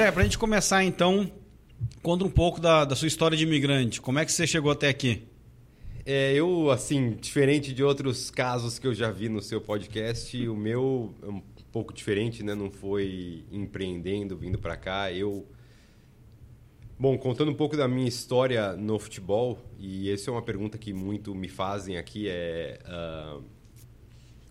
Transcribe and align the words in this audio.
André, 0.00 0.12
para 0.12 0.22
a 0.22 0.24
gente 0.24 0.38
começar 0.38 0.82
então, 0.82 1.30
conta 2.02 2.24
um 2.24 2.30
pouco 2.30 2.58
da, 2.58 2.86
da 2.86 2.96
sua 2.96 3.06
história 3.06 3.36
de 3.36 3.44
imigrante. 3.44 4.00
Como 4.00 4.18
é 4.18 4.24
que 4.24 4.32
você 4.32 4.46
chegou 4.46 4.72
até 4.72 4.88
aqui? 4.88 5.28
É, 6.06 6.32
eu, 6.32 6.70
assim, 6.70 7.18
diferente 7.20 7.74
de 7.74 7.84
outros 7.84 8.30
casos 8.30 8.78
que 8.78 8.86
eu 8.86 8.94
já 8.94 9.10
vi 9.10 9.28
no 9.28 9.42
seu 9.42 9.60
podcast, 9.60 10.48
o 10.48 10.56
meu 10.56 11.14
é 11.22 11.26
um 11.26 11.42
pouco 11.70 11.92
diferente, 11.92 12.42
né? 12.42 12.54
Não 12.54 12.70
foi 12.70 13.44
empreendendo, 13.52 14.38
vindo 14.38 14.58
para 14.58 14.74
cá. 14.74 15.12
Eu. 15.12 15.46
Bom, 16.98 17.18
contando 17.18 17.50
um 17.50 17.54
pouco 17.54 17.76
da 17.76 17.86
minha 17.86 18.08
história 18.08 18.72
no 18.72 18.98
futebol, 18.98 19.58
e 19.78 20.10
essa 20.10 20.30
é 20.30 20.32
uma 20.32 20.40
pergunta 20.40 20.78
que 20.78 20.94
muito 20.94 21.34
me 21.34 21.46
fazem 21.46 21.98
aqui, 21.98 22.26
é. 22.26 22.78
Uh, 22.86 23.59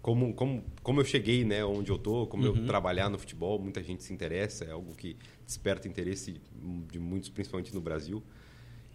como, 0.02 0.34
como, 0.34 0.64
como 0.82 1.02
eu 1.02 1.06
cheguei 1.06 1.44
né, 1.44 1.64
onde 1.64 1.92
eu 1.92 1.98
tô, 1.98 2.26
como 2.28 2.48
uhum. 2.48 2.58
eu 2.58 2.66
trabalhar 2.66 3.10
no 3.10 3.20
futebol, 3.20 3.60
muita 3.60 3.84
gente 3.84 4.04
se 4.04 4.14
interessa, 4.14 4.66
é 4.66 4.72
algo 4.72 4.96
que 4.96 5.18
desperta 5.46 5.88
interesse 5.88 6.40
de 6.92 7.00
muitos, 7.00 7.30
principalmente 7.30 7.74
no 7.74 7.82
Brasil. 7.82 8.24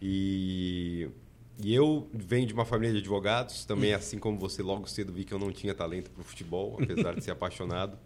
E, 0.01 1.09
e 1.59 1.74
eu 1.74 2.09
venho 2.12 2.46
de 2.46 2.55
uma 2.55 2.65
família 2.65 2.93
de 2.93 3.01
advogados, 3.01 3.65
também 3.65 3.91
uhum. 3.91 3.96
assim 3.96 4.19
como 4.19 4.38
você, 4.38 4.62
logo 4.62 4.87
cedo 4.87 5.12
vi 5.12 5.24
que 5.24 5.32
eu 5.32 5.38
não 5.38 5.52
tinha 5.52 5.74
talento 5.74 6.10
para 6.10 6.23
o 6.23 6.24
futebol, 6.24 6.79
apesar 6.82 7.15
de 7.15 7.23
ser 7.23 7.32
apaixonado. 7.32 7.98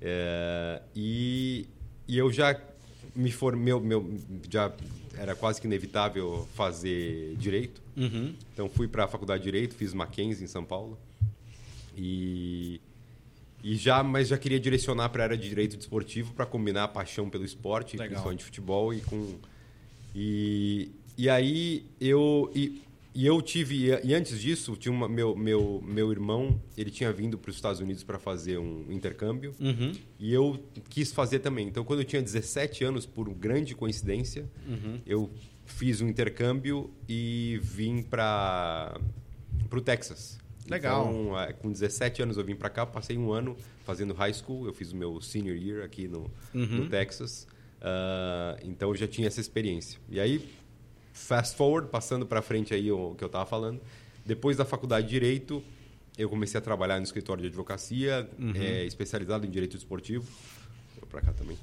É, 0.00 0.82
e, 0.94 1.66
e 2.06 2.16
eu 2.16 2.30
já 2.32 2.60
me 3.16 3.32
formei, 3.32 3.64
meu, 3.64 3.80
meu, 3.80 4.18
já 4.48 4.72
era 5.16 5.34
quase 5.34 5.60
que 5.60 5.66
inevitável 5.66 6.46
fazer 6.54 7.34
direito. 7.36 7.82
Uhum. 7.96 8.34
Então 8.52 8.68
fui 8.68 8.86
para 8.86 9.04
a 9.04 9.08
faculdade 9.08 9.42
de 9.42 9.50
direito, 9.50 9.74
fiz 9.74 9.92
Mackenzie 9.92 10.44
em 10.44 10.48
São 10.48 10.64
Paulo. 10.64 10.96
E, 11.98 12.80
e 13.62 13.76
já, 13.76 14.02
mas 14.02 14.28
já 14.28 14.38
queria 14.38 14.60
direcionar 14.60 15.08
para 15.08 15.22
a 15.22 15.26
área 15.26 15.36
de 15.36 15.48
direito 15.48 15.76
desportivo 15.76 16.32
para 16.32 16.46
combinar 16.46 16.84
a 16.84 16.88
paixão 16.88 17.28
pelo 17.28 17.44
esporte, 17.44 17.96
Legal. 17.96 18.08
principalmente 18.08 18.44
futebol 18.44 18.94
e 18.94 19.00
com 19.00 19.36
e, 20.14 20.90
e 21.16 21.28
aí 21.28 21.84
eu 22.00 22.50
e, 22.54 22.82
e 23.14 23.26
eu 23.26 23.42
tive 23.42 23.88
e 24.02 24.14
antes 24.14 24.40
disso 24.40 24.76
tinha 24.76 24.92
uma, 24.92 25.08
meu 25.08 25.36
meu 25.36 25.82
meu 25.84 26.10
irmão 26.12 26.60
ele 26.76 26.90
tinha 26.90 27.12
vindo 27.12 27.36
para 27.36 27.50
os 27.50 27.56
Estados 27.56 27.80
Unidos 27.80 28.04
para 28.04 28.18
fazer 28.18 28.58
um 28.58 28.86
intercâmbio 28.90 29.54
uhum. 29.60 29.92
e 30.18 30.32
eu 30.32 30.58
quis 30.88 31.12
fazer 31.12 31.40
também 31.40 31.66
então 31.66 31.84
quando 31.84 32.00
eu 32.00 32.04
tinha 32.04 32.22
17 32.22 32.84
anos 32.84 33.06
por 33.06 33.28
grande 33.30 33.74
coincidência 33.74 34.48
uhum. 34.66 35.00
eu 35.06 35.30
fiz 35.66 36.00
um 36.00 36.08
intercâmbio 36.08 36.90
e 37.08 37.58
vim 37.62 38.02
para 38.02 38.98
para 39.68 39.78
o 39.78 39.82
Texas 39.82 40.38
Legal. 40.68 41.10
Então, 41.10 41.40
é, 41.40 41.52
com 41.52 41.70
17 41.70 42.22
anos 42.22 42.36
eu 42.36 42.44
vim 42.44 42.54
para 42.54 42.68
cá, 42.70 42.84
passei 42.84 43.16
um 43.16 43.32
ano 43.32 43.56
fazendo 43.84 44.12
high 44.14 44.32
school, 44.32 44.66
eu 44.66 44.72
fiz 44.72 44.92
o 44.92 44.96
meu 44.96 45.20
senior 45.20 45.56
year 45.56 45.84
aqui 45.84 46.06
no, 46.06 46.30
uhum. 46.54 46.66
no 46.66 46.88
Texas. 46.88 47.46
Uh, 47.78 48.58
então 48.64 48.90
eu 48.90 48.96
já 48.96 49.06
tinha 49.06 49.26
essa 49.26 49.40
experiência. 49.40 49.98
E 50.08 50.20
aí, 50.20 50.48
fast 51.12 51.56
forward, 51.56 51.88
passando 51.88 52.26
para 52.26 52.42
frente 52.42 52.74
aí 52.74 52.90
o 52.90 53.14
que 53.14 53.24
eu 53.24 53.26
estava 53.26 53.46
falando, 53.46 53.80
depois 54.24 54.56
da 54.56 54.64
faculdade 54.64 55.06
de 55.06 55.12
Direito, 55.12 55.62
eu 56.18 56.28
comecei 56.28 56.58
a 56.58 56.60
trabalhar 56.60 56.98
no 56.98 57.04
escritório 57.04 57.40
de 57.40 57.48
advocacia, 57.48 58.28
uhum. 58.38 58.52
é, 58.54 58.84
especializado 58.84 59.46
em 59.46 59.50
direito 59.50 59.76
esportivo. 59.76 60.26
Vou 60.98 61.06
para 61.08 61.20
cá 61.20 61.32
também. 61.32 61.56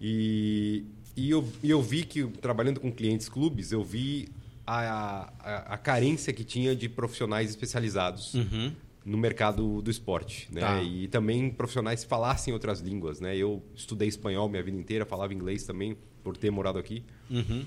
E, 0.00 0.84
e, 1.14 1.30
eu, 1.30 1.46
e 1.62 1.70
eu 1.70 1.80
vi 1.82 2.04
que, 2.04 2.26
trabalhando 2.26 2.80
com 2.80 2.90
clientes 2.90 3.28
clubes, 3.28 3.70
eu 3.70 3.84
vi 3.84 4.28
a, 4.66 5.32
a, 5.38 5.74
a, 5.74 5.78
carência 5.78 6.32
que 6.32 6.44
tinha 6.44 6.74
de 6.74 6.88
profissionais 6.88 7.50
especializados 7.50 8.34
uhum. 8.34 8.72
no 9.04 9.18
mercado 9.18 9.82
do 9.82 9.90
esporte, 9.90 10.48
né? 10.52 10.60
Tá. 10.60 10.82
E 10.82 11.08
também 11.08 11.50
profissionais 11.50 12.02
que 12.04 12.08
falassem 12.08 12.54
outras 12.54 12.80
línguas, 12.80 13.20
né? 13.20 13.36
Eu 13.36 13.62
estudei 13.74 14.08
espanhol 14.08 14.48
minha 14.48 14.62
vida 14.62 14.78
inteira, 14.78 15.04
falava 15.04 15.34
inglês 15.34 15.64
também 15.64 15.96
por 16.22 16.36
ter 16.36 16.50
morado 16.50 16.78
aqui. 16.78 17.04
Uhum. 17.28 17.64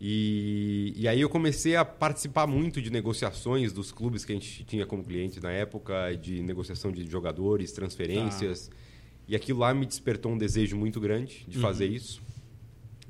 E, 0.00 0.94
e 0.96 1.06
aí 1.06 1.20
eu 1.20 1.28
comecei 1.28 1.76
a 1.76 1.84
participar 1.84 2.46
muito 2.46 2.82
de 2.82 2.90
negociações 2.90 3.72
dos 3.72 3.92
clubes 3.92 4.24
que 4.24 4.32
a 4.32 4.34
gente 4.34 4.64
tinha 4.64 4.84
como 4.84 5.04
cliente 5.04 5.40
na 5.40 5.52
época, 5.52 6.12
de 6.20 6.42
negociação 6.42 6.90
de 6.90 7.08
jogadores, 7.08 7.70
transferências. 7.70 8.66
Tá. 8.66 8.74
E 9.28 9.36
aquilo 9.36 9.60
lá 9.60 9.72
me 9.72 9.86
despertou 9.86 10.32
um 10.32 10.38
desejo 10.38 10.76
muito 10.76 10.98
grande 10.98 11.44
de 11.46 11.56
uhum. 11.56 11.62
fazer 11.62 11.86
isso. 11.86 12.20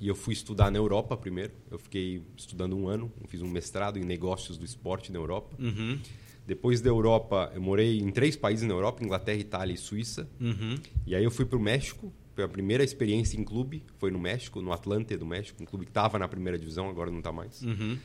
E 0.03 0.09
eu 0.09 0.17
fui 0.17 0.35
estudar 0.35 0.69
na 0.69 0.79
Europa 0.79 1.17
primeiro. 1.17 1.53
Eu 1.71 1.79
fiquei 1.79 2.25
estudando 2.37 2.77
um 2.77 2.89
ano, 2.89 3.11
fiz 3.29 3.41
um 3.41 3.47
mestrado 3.47 4.01
em 4.01 4.03
negócios 4.03 4.59
do 4.59 4.65
esporte 4.65 5.13
na 5.13 5.19
Europa. 5.21 5.55
Uhum. 5.61 5.97
Depois 6.45 6.81
da 6.81 6.91
Europa, 6.91 7.53
eu 7.55 7.63
morei 7.63 8.01
em 8.01 8.11
três 8.11 8.35
países 8.35 8.67
na 8.67 8.75
Europa: 8.75 9.05
Inglaterra, 9.05 9.39
Itália 9.39 9.73
e 9.73 9.77
Suíça. 9.77 10.29
Uhum. 10.41 10.75
E 11.07 11.15
aí 11.15 11.23
eu 11.23 11.31
fui 11.31 11.45
para 11.45 11.57
o 11.57 11.63
México. 11.63 12.13
Foi 12.35 12.43
a 12.43 12.49
primeira 12.49 12.83
experiência 12.83 13.39
em 13.39 13.45
clube. 13.45 13.85
Foi 13.99 14.11
no 14.11 14.19
México, 14.19 14.61
no 14.61 14.73
Atlante 14.73 15.17
do 15.17 15.25
México, 15.25 15.63
um 15.63 15.67
clube 15.67 15.85
que 15.85 15.91
estava 15.93 16.19
na 16.19 16.27
primeira 16.27 16.59
divisão, 16.59 16.89
agora 16.89 17.09
não 17.09 17.19
está 17.19 17.31
mais. 17.31 17.63
Uhum. 17.63 17.97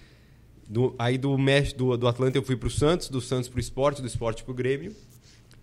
Do, 0.69 0.93
aí 0.99 1.17
do, 1.17 1.35
México, 1.35 1.79
do, 1.79 1.97
do 1.97 2.07
Atlante 2.07 2.37
eu 2.37 2.43
fui 2.43 2.55
para 2.55 2.67
o 2.67 2.71
Santos, 2.71 3.09
do 3.09 3.21
Santos 3.21 3.49
para 3.49 3.57
o 3.57 3.59
esporte, 3.59 4.03
do 4.03 4.07
esporte 4.07 4.43
para 4.43 4.51
o 4.51 4.55
Grêmio. 4.55 4.95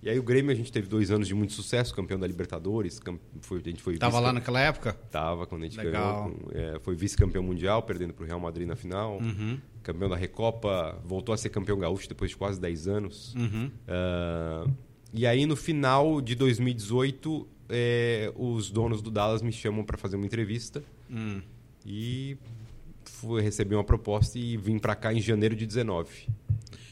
E 0.05 0.11
aí 0.11 0.19
o 0.19 0.23
Grêmio 0.23 0.53
a 0.53 0.55
gente 0.55 0.71
teve 0.71 0.87
dois 0.87 1.11
anos 1.11 1.27
de 1.27 1.35
muito 1.35 1.55
sucesso, 1.55 1.95
campeão 1.95 2.21
da 2.21 2.27
Libertadores, 2.27 3.01
foi, 3.41 3.59
a 3.59 3.69
gente 3.71 3.83
foi 3.83 3.97
Tava 3.97 4.21
lá 4.21 4.35
naquela 4.35 4.61
época? 4.61 4.93
Tava 5.11 5.47
quando 5.47 5.63
a 5.63 5.65
gente 5.65 5.79
Legal. 5.79 6.31
ganhou, 6.31 6.51
é, 6.53 6.79
foi 6.81 6.95
vice-campeão 6.95 7.43
mundial, 7.43 7.83
perdendo 7.83 8.13
para 8.13 8.23
o 8.23 8.27
Real 8.27 8.39
Madrid 8.39 8.69
na 8.69 8.77
final, 8.77 9.19
uhum. 9.19 9.59
campeão 9.83 10.11
da 10.11 10.15
Recopa, 10.15 11.01
voltou 11.07 11.33
a 11.33 11.39
ser 11.39 11.49
campeão 11.49 11.79
gaúcho 11.79 12.07
depois 12.07 12.33
de 12.33 12.37
quase 12.37 12.61
10 12.61 12.87
anos. 12.87 13.35
Uhum. 13.35 13.71
Uh, 13.89 14.71
e 15.11 15.27
aí 15.27 15.47
no 15.47 15.57
final 15.57 16.21
de 16.21 16.35
2018 16.35 17.49
é, 17.71 18.31
os 18.37 18.71
donos 18.71 19.01
do 19.01 19.11
Dallas 19.11 19.41
me 19.41 19.53
chamam 19.53 19.83
para 19.85 19.97
fazer 19.97 20.17
uma 20.17 20.27
entrevista 20.27 20.85
hum. 21.11 21.41
e 21.87 22.37
fui 23.07 23.41
receber 23.41 23.75
uma 23.75 23.85
proposta 23.85 24.39
e 24.39 24.55
vim 24.59 24.79
para 24.79 24.95
cá 24.95 25.15
em 25.15 25.21
janeiro 25.23 25.57
de 25.57 25.65
19. 25.65 26.29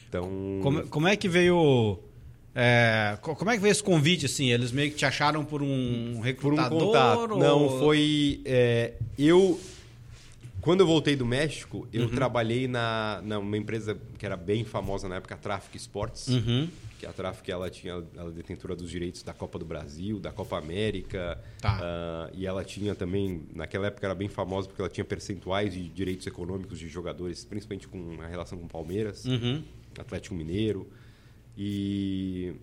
Então 0.09 0.59
como, 0.63 0.87
como 0.87 1.07
é 1.07 1.15
que 1.15 1.29
veio 1.29 1.99
é, 2.55 3.17
como 3.21 3.49
é 3.49 3.55
que 3.55 3.61
veio 3.61 3.71
esse 3.71 3.83
convite, 3.83 4.25
assim? 4.25 4.51
Eles 4.51 4.71
meio 4.71 4.91
que 4.91 4.97
te 4.97 5.05
acharam 5.05 5.43
por 5.43 5.63
um 5.63 6.19
recrutador? 6.21 6.69
Por 6.69 6.83
um 6.83 6.87
contato. 6.87 7.31
Ou... 7.31 7.39
Não, 7.39 7.79
foi... 7.79 8.41
É, 8.45 8.93
eu... 9.17 9.59
Quando 10.61 10.79
eu 10.79 10.87
voltei 10.87 11.15
do 11.15 11.25
México, 11.25 11.85
eu 11.91 12.03
uhum. 12.03 12.09
trabalhei 12.09 12.69
na, 12.69 13.21
numa 13.21 13.57
empresa 13.57 13.97
que 14.17 14.25
era 14.25 14.37
bem 14.37 14.63
famosa 14.63 15.09
na 15.09 15.15
época, 15.15 15.35
Traffic 15.35 15.75
Sports. 15.75 16.29
Uhum. 16.29 16.69
Que 16.97 17.05
a 17.05 17.11
Traffic 17.11 17.51
ela 17.51 17.69
tinha 17.69 17.95
a 17.95 18.29
detentora 18.29 18.73
dos 18.73 18.89
direitos 18.89 19.23
da 19.23 19.33
Copa 19.33 19.59
do 19.59 19.65
Brasil, 19.65 20.21
da 20.21 20.31
Copa 20.31 20.57
América. 20.57 21.37
Tá. 21.59 21.79
Uh, 22.31 22.33
e 22.33 22.47
ela 22.47 22.63
tinha 22.63 22.95
também, 22.95 23.43
naquela 23.53 23.87
época 23.87 24.07
era 24.07 24.15
bem 24.15 24.29
famosa 24.29 24.69
porque 24.69 24.81
ela 24.81 24.89
tinha 24.89 25.03
percentuais 25.03 25.73
de 25.73 25.89
direitos 25.89 26.25
econômicos 26.27 26.79
de 26.79 26.87
jogadores, 26.87 27.43
principalmente 27.43 27.89
com 27.89 28.21
a 28.21 28.27
relação 28.27 28.57
com 28.57 28.65
Palmeiras, 28.65 29.25
uhum. 29.25 29.61
Atlético 29.99 30.33
Mineiro. 30.33 30.87
E, 31.57 32.53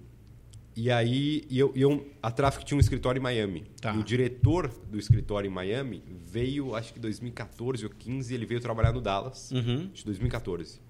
e 0.75 0.91
aí 0.91 1.45
e 1.49 1.59
eu, 1.59 1.73
eu, 1.75 2.07
a 2.23 2.31
Traffic 2.31 2.65
tinha 2.65 2.77
um 2.77 2.81
escritório 2.81 3.19
em 3.19 3.23
Miami. 3.23 3.65
Tá. 3.81 3.95
E 3.95 3.99
o 3.99 4.03
diretor 4.03 4.69
do 4.91 4.99
escritório 4.99 5.49
em 5.49 5.53
Miami 5.53 6.03
veio, 6.27 6.75
acho 6.75 6.93
que 6.93 7.01
2014 7.01 7.85
ou 7.85 7.91
15, 7.91 8.35
ele 8.35 8.47
veio 8.47 8.61
trabalhar 8.61 8.93
no 8.93 9.01
Dallas, 9.01 9.51
uhum. 9.51 9.89
de 9.93 10.05
2014. 10.05 10.81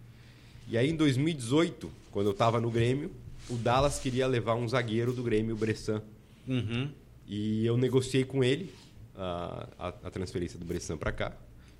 E 0.69 0.79
aí 0.79 0.89
em 0.91 0.97
2018, 0.97 1.91
quando 2.11 2.27
eu 2.27 2.33
estava 2.33 2.61
no 2.61 2.71
Grêmio, 2.71 3.11
o 3.49 3.57
Dallas 3.57 3.99
queria 3.99 4.27
levar 4.27 4.55
um 4.55 4.69
zagueiro 4.69 5.13
do 5.13 5.23
Grêmio, 5.23 5.55
o 5.55 5.59
Bressan. 5.59 6.03
Uhum. 6.47 6.91
E 7.27 7.67
eu 7.67 7.77
negociei 7.77 8.25
com 8.25 8.43
ele 8.43 8.73
a, 9.17 9.69
a, 9.79 9.89
a 9.89 10.11
transferência 10.11 10.59
do 10.59 10.65
Bressan 10.65 10.97
para 10.97 11.13
cá. 11.13 11.33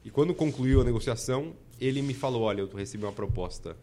E 0.05 0.11
quando 0.11 0.35
concluiu 0.35 0.81
a 0.81 0.85
negociação, 0.85 1.53
ele 1.81 2.03
me 2.03 2.15
falou: 2.15 2.43
Olha, 2.43 2.61
eu 2.63 2.69
recebi 2.75 3.05
uma 3.05 3.13
proposta 3.13 3.77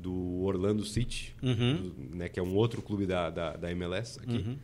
do 0.00 0.42
Orlando 0.42 0.84
City, 0.84 1.34
uhum. 1.42 1.76
do, 1.76 2.16
né, 2.16 2.28
que 2.28 2.40
é 2.40 2.42
um 2.42 2.54
outro 2.54 2.82
clube 2.82 3.06
da, 3.06 3.30
da, 3.30 3.56
da 3.56 3.70
MLS 3.72 4.18
aqui, 4.18 4.36
uhum. 4.36 4.56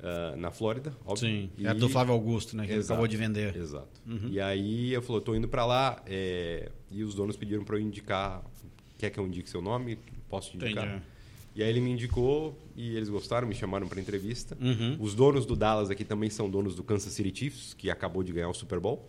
uh, 0.00 0.36
na 0.36 0.50
Flórida, 0.50 0.96
óbvio. 1.04 1.28
Sim, 1.28 1.50
e... 1.56 1.66
é 1.66 1.74
do 1.74 1.88
Flávio 1.88 2.12
Augusto, 2.12 2.56
né, 2.56 2.66
que 2.66 2.72
Exato. 2.72 2.92
acabou 2.92 3.08
de 3.08 3.16
vender. 3.16 3.56
Exato. 3.56 4.00
Uhum. 4.06 4.28
E 4.30 4.40
aí 4.40 4.92
eu 4.92 5.02
falei, 5.02 5.18
estou 5.20 5.34
indo 5.34 5.48
para 5.48 5.64
lá, 5.64 6.02
é... 6.06 6.70
e 6.90 7.02
os 7.02 7.14
donos 7.14 7.36
pediram 7.36 7.64
para 7.64 7.76
eu 7.76 7.80
indicar, 7.80 8.44
quer 8.98 9.10
que 9.10 9.18
eu 9.18 9.26
indique 9.26 9.48
seu 9.48 9.62
nome? 9.62 9.98
Posso 10.28 10.50
te 10.50 10.56
indicar? 10.56 10.86
Entendi. 10.86 11.14
E 11.54 11.62
aí 11.62 11.68
ele 11.68 11.80
me 11.80 11.90
indicou 11.90 12.58
e 12.74 12.96
eles 12.96 13.08
gostaram, 13.08 13.46
me 13.46 13.54
chamaram 13.54 13.86
para 13.86 14.00
entrevista. 14.00 14.58
Uhum. 14.60 14.96
Os 14.98 15.14
donos 15.14 15.46
do 15.46 15.54
Dallas 15.54 15.88
aqui 15.88 16.04
também 16.04 16.28
são 16.28 16.50
donos 16.50 16.74
do 16.74 16.82
Kansas 16.82 17.12
City 17.12 17.32
Chiefs, 17.32 17.74
que 17.74 17.88
acabou 17.90 18.24
de 18.24 18.32
ganhar 18.32 18.48
o 18.48 18.54
Super 18.54 18.80
Bowl. 18.80 19.08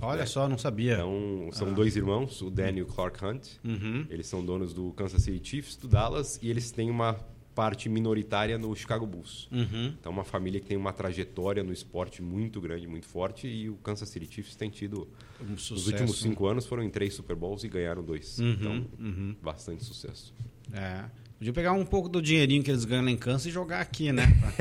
Olha 0.00 0.22
é. 0.22 0.26
só, 0.26 0.48
não 0.48 0.58
sabia. 0.58 0.94
Então, 0.94 1.50
são 1.52 1.68
ah. 1.68 1.72
dois 1.72 1.96
irmãos, 1.96 2.40
o 2.42 2.50
Daniel 2.50 2.78
e 2.78 2.82
o 2.82 2.86
Clark 2.86 3.24
Hunt. 3.24 3.48
Uhum. 3.64 4.06
Eles 4.10 4.26
são 4.26 4.44
donos 4.44 4.72
do 4.72 4.92
Kansas 4.92 5.22
City 5.22 5.48
Chiefs, 5.48 5.76
do 5.76 5.88
Dallas, 5.88 6.38
e 6.42 6.48
eles 6.48 6.70
têm 6.70 6.90
uma 6.90 7.14
parte 7.58 7.88
minoritária 7.88 8.56
no 8.56 8.72
Chicago 8.76 9.04
Bulls. 9.04 9.48
Uhum. 9.50 9.92
Então, 9.98 10.12
uma 10.12 10.22
família 10.22 10.60
que 10.60 10.66
tem 10.66 10.76
uma 10.76 10.92
trajetória 10.92 11.64
no 11.64 11.72
esporte 11.72 12.22
muito 12.22 12.60
grande, 12.60 12.86
muito 12.86 13.06
forte, 13.06 13.48
e 13.48 13.68
o 13.68 13.74
Kansas 13.74 14.08
City 14.08 14.32
Chiefs 14.32 14.54
tem 14.54 14.70
tido, 14.70 15.08
um 15.40 15.58
sucesso, 15.58 15.74
nos 15.74 15.86
últimos 15.88 16.20
cinco 16.20 16.44
né? 16.44 16.52
anos, 16.52 16.66
foram 16.66 16.84
em 16.84 16.90
três 16.90 17.14
Super 17.14 17.34
Bowls 17.34 17.64
e 17.64 17.68
ganharam 17.68 18.04
dois. 18.04 18.38
Uhum. 18.38 18.52
Então, 18.52 18.86
uhum. 19.00 19.36
bastante 19.42 19.84
sucesso. 19.84 20.32
É. 20.72 21.06
Podia 21.38 21.52
pegar 21.52 21.72
um 21.72 21.84
pouco 21.84 22.08
do 22.08 22.20
dinheirinho 22.20 22.64
que 22.64 22.70
eles 22.70 22.84
ganham 22.84 23.08
em 23.08 23.16
Kansas 23.16 23.46
e 23.46 23.50
jogar 23.50 23.80
aqui, 23.80 24.12
né? 24.12 24.24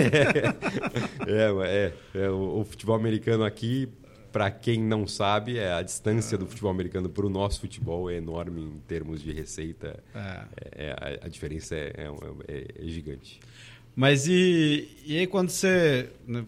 é, 1.27 1.93
é, 2.15 2.23
é 2.25 2.29
o, 2.29 2.61
o, 2.61 2.65
futebol 2.65 2.95
americano 2.95 3.43
aqui, 3.43 3.89
para 4.37 4.51
quem 4.51 4.79
não 4.83 5.07
sabe, 5.07 5.57
é 5.57 5.73
a 5.73 5.81
distância 5.81 6.37
do 6.37 6.45
futebol 6.45 6.69
americano 6.69 7.09
para 7.09 7.25
o 7.25 7.29
nosso 7.29 7.59
futebol 7.59 8.07
é 8.07 8.17
enorme 8.17 8.61
em 8.61 8.79
termos 8.87 9.19
de 9.19 9.33
receita. 9.33 9.97
É. 10.13 10.43
é 10.73 10.91
a, 10.91 11.25
a, 11.25 11.27
diferença 11.27 11.73
é, 11.73 12.07
é, 12.47 12.67
é, 12.77 12.87
gigante. 12.87 13.39
Mas 13.95 14.27
e, 14.27 14.95
e 15.03 15.17
aí 15.17 15.25
quando 15.25 15.49
você 15.49 16.11
né, 16.27 16.45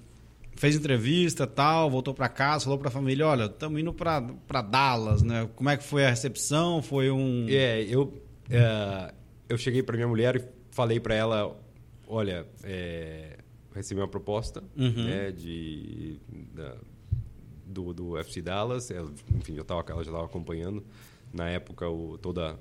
fez 0.56 0.76
entrevista 0.76 1.48
tal, 1.48 1.90
voltou 1.90 2.14
para 2.14 2.30
casa, 2.30 2.66
falou 2.66 2.78
para 2.78 2.90
a 2.90 2.92
família, 2.92 3.26
olha, 3.26 3.46
estamos 3.46 3.82
indo 3.82 3.92
para 3.92 4.62
Dallas, 4.62 5.24
né? 5.24 5.50
Como 5.56 5.68
é 5.68 5.76
que 5.76 5.84
foi 5.84 6.06
a 6.06 6.12
recepção? 6.12 6.84
Foi 6.84 7.10
um... 7.10 7.48
É, 7.50 7.82
eu... 7.82 8.22
É, 8.52 9.12
eu 9.50 9.58
cheguei 9.58 9.82
para 9.82 9.96
minha 9.96 10.08
mulher 10.08 10.36
e 10.36 10.44
falei 10.70 11.00
para 11.00 11.16
ela, 11.16 11.60
olha, 12.08 12.46
é, 12.64 13.40
recebi 13.74 14.00
uma 14.00 14.08
proposta 14.08 14.64
uhum. 14.78 15.06
né, 15.06 15.32
de, 15.32 16.20
da, 16.54 16.76
do, 17.70 17.94
do 17.94 18.18
FC 18.18 18.42
Dallas, 18.42 18.90
ela, 18.92 19.12
enfim, 19.36 19.56
eu 19.56 19.64
tava, 19.64 19.84
ela 19.88 20.04
já 20.04 20.10
estava 20.10 20.26
acompanhando 20.26 20.84
na 21.34 21.48
época 21.50 21.88
o, 21.88 22.18
toda, 22.18 22.58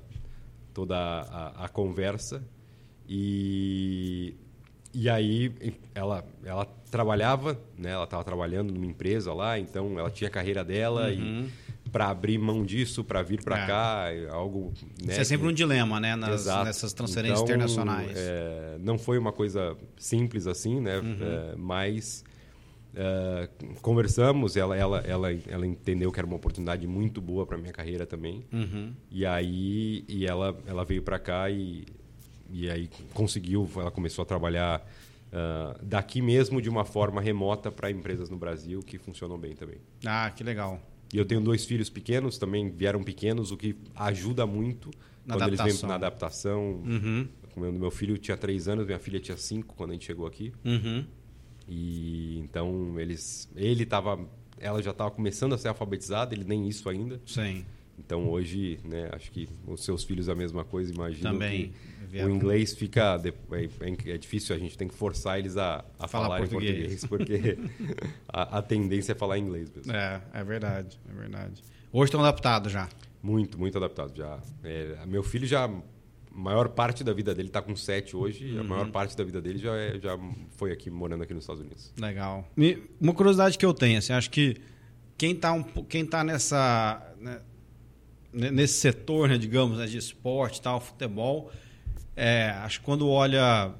toda 0.74 0.96
a, 0.96 1.64
a 1.64 1.68
conversa 1.68 2.42
e 3.08 4.34
e 4.92 5.08
aí 5.08 5.54
ela 5.94 6.24
ela 6.42 6.64
trabalhava 6.90 7.60
né 7.76 7.90
ela 7.90 8.04
estava 8.04 8.24
trabalhando 8.24 8.72
numa 8.72 8.86
empresa 8.86 9.34
lá 9.34 9.58
então 9.58 9.98
ela 9.98 10.10
tinha 10.10 10.28
a 10.28 10.30
carreira 10.30 10.64
dela 10.64 11.08
uhum. 11.08 11.44
e 11.44 11.68
para 11.88 12.08
abrir 12.08 12.38
mão 12.38 12.64
disso, 12.64 13.02
para 13.02 13.22
vir 13.22 13.42
para 13.42 13.64
é. 13.64 13.66
cá, 13.66 14.12
é 14.12 14.28
algo. 14.28 14.72
Né, 15.02 15.12
Isso 15.12 15.20
é 15.20 15.24
sempre 15.24 15.46
que... 15.46 15.52
um 15.52 15.54
dilema, 15.54 15.98
né? 15.98 16.14
Nas, 16.14 16.46
nessas 16.46 16.92
transferências 16.92 17.40
então, 17.40 17.54
internacionais. 17.54 18.12
É, 18.14 18.76
não 18.80 18.98
foi 18.98 19.18
uma 19.18 19.32
coisa 19.32 19.76
simples 19.96 20.46
assim, 20.46 20.80
né? 20.80 20.98
Uhum. 20.98 21.16
É, 21.20 21.56
mas 21.56 22.24
é, 22.94 23.48
conversamos, 23.82 24.56
ela, 24.56 24.76
ela, 24.76 24.98
ela, 25.00 25.32
ela 25.46 25.66
entendeu 25.66 26.10
que 26.10 26.18
era 26.18 26.26
uma 26.26 26.36
oportunidade 26.36 26.86
muito 26.86 27.20
boa 27.20 27.46
para 27.46 27.56
minha 27.56 27.72
carreira 27.72 28.06
também. 28.06 28.44
Uhum. 28.52 28.92
E 29.10 29.24
aí 29.26 30.04
e 30.08 30.26
ela, 30.26 30.58
ela 30.66 30.84
veio 30.84 31.02
para 31.02 31.18
cá 31.18 31.50
e, 31.50 31.86
e 32.50 32.70
aí 32.70 32.88
conseguiu, 33.14 33.68
ela 33.76 33.90
começou 33.90 34.22
a 34.22 34.26
trabalhar. 34.26 34.86
Uh, 35.28 35.84
daqui 35.84 36.22
mesmo 36.22 36.62
de 36.62 36.70
uma 36.70 36.86
forma 36.86 37.20
remota 37.20 37.70
para 37.70 37.90
empresas 37.90 38.30
no 38.30 38.38
Brasil 38.38 38.80
que 38.80 38.96
funcionam 38.96 39.38
bem 39.38 39.54
também. 39.54 39.76
Ah, 40.06 40.30
que 40.34 40.42
legal. 40.42 40.80
E 41.12 41.18
eu 41.18 41.24
tenho 41.26 41.40
dois 41.42 41.66
filhos 41.66 41.90
pequenos, 41.90 42.38
também 42.38 42.70
vieram 42.70 43.02
pequenos, 43.02 43.50
o 43.50 43.56
que 43.56 43.76
ajuda 43.94 44.46
muito 44.46 44.90
na 45.26 45.34
quando 45.34 45.42
adaptação. 45.42 45.66
eles 45.66 45.80
vêm 45.80 45.88
na 45.88 45.94
adaptação. 45.94 46.82
Uhum. 46.84 47.28
Meu 47.72 47.90
filho 47.90 48.16
tinha 48.16 48.36
três 48.36 48.68
anos, 48.68 48.86
minha 48.86 48.98
filha 48.98 49.20
tinha 49.20 49.36
cinco 49.36 49.74
quando 49.74 49.90
a 49.90 49.92
gente 49.94 50.06
chegou 50.06 50.26
aqui. 50.26 50.52
Uhum. 50.64 51.04
E 51.68 52.38
então 52.38 52.98
eles, 52.98 53.48
ele 53.54 53.82
estava, 53.82 54.18
ela 54.58 54.82
já 54.82 54.90
estava 54.90 55.10
começando 55.10 55.52
a 55.52 55.58
ser 55.58 55.68
alfabetizada, 55.68 56.34
ele 56.34 56.44
nem 56.44 56.66
isso 56.66 56.88
ainda. 56.88 57.20
Sim. 57.26 57.64
Então 57.98 58.28
hoje, 58.28 58.78
né, 58.84 59.10
acho 59.12 59.30
que 59.30 59.48
os 59.66 59.84
seus 59.84 60.04
filhos 60.04 60.28
a 60.28 60.34
mesma 60.34 60.64
coisa, 60.64 60.92
imagino 60.92 61.32
Também. 61.32 61.72
que 62.10 62.22
o 62.22 62.30
inglês 62.30 62.74
fica 62.74 63.20
é, 63.22 63.58
é, 63.58 64.12
é, 64.12 64.18
difícil, 64.18 64.54
a 64.54 64.58
gente 64.58 64.78
tem 64.78 64.88
que 64.88 64.94
forçar 64.94 65.38
eles 65.38 65.56
a, 65.56 65.84
a 65.98 66.06
falar, 66.06 66.38
português. 66.38 67.04
em 67.04 67.08
português, 67.08 67.58
porque 67.58 67.58
a, 68.28 68.58
a, 68.58 68.62
tendência 68.62 69.12
é 69.12 69.14
falar 69.14 69.38
inglês 69.38 69.70
mesmo. 69.74 69.92
É, 69.92 70.22
é 70.32 70.44
verdade, 70.44 70.98
é 71.10 71.12
verdade. 71.12 71.62
Hoje 71.92 72.08
estão 72.08 72.20
adaptados 72.20 72.70
já. 72.70 72.88
Muito, 73.22 73.58
muito 73.58 73.76
adaptados 73.76 74.16
já. 74.16 74.40
É, 74.62 75.04
meu 75.04 75.24
filho 75.24 75.46
já 75.46 75.68
maior 76.38 76.68
parte 76.68 77.02
da 77.02 77.12
vida 77.12 77.34
dele 77.34 77.48
está 77.48 77.60
com 77.60 77.74
sete 77.74 78.16
hoje, 78.16 78.54
uhum. 78.54 78.60
a 78.60 78.64
maior 78.64 78.90
parte 78.90 79.16
da 79.16 79.24
vida 79.24 79.40
dele 79.40 79.58
já, 79.58 79.76
é, 79.76 79.98
já 79.98 80.18
foi 80.52 80.72
aqui 80.72 80.90
morando 80.90 81.24
aqui 81.24 81.34
nos 81.34 81.42
Estados 81.42 81.62
Unidos. 81.62 81.92
Legal. 81.98 82.48
Uma 83.00 83.12
curiosidade 83.12 83.58
que 83.58 83.66
eu 83.66 83.74
tenho, 83.74 83.98
assim, 83.98 84.12
acho 84.12 84.30
que 84.30 84.56
quem 85.16 85.32
está 85.32 85.52
um, 85.52 85.62
quem 85.62 86.06
tá 86.06 86.22
nessa 86.22 87.02
né, 87.20 87.40
nesse 88.32 88.74
setor, 88.74 89.28
né, 89.28 89.38
digamos, 89.38 89.78
né, 89.78 89.86
de 89.86 89.98
esporte, 89.98 90.62
tal, 90.62 90.80
futebol, 90.80 91.50
é, 92.14 92.50
acho 92.62 92.80
que 92.80 92.84
quando 92.84 93.08
olha 93.08 93.74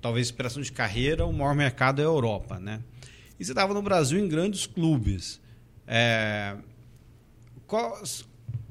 talvez 0.00 0.26
inspiração 0.26 0.62
de 0.62 0.70
carreira, 0.70 1.24
o 1.24 1.32
maior 1.32 1.54
mercado 1.54 2.00
é 2.00 2.04
a 2.04 2.06
Europa, 2.06 2.58
né? 2.58 2.82
E 3.40 3.44
você 3.44 3.52
estava 3.52 3.72
no 3.72 3.80
Brasil 3.80 4.18
em 4.18 4.28
grandes 4.28 4.66
clubes. 4.66 5.40
É, 5.86 6.56
qual, 7.66 8.02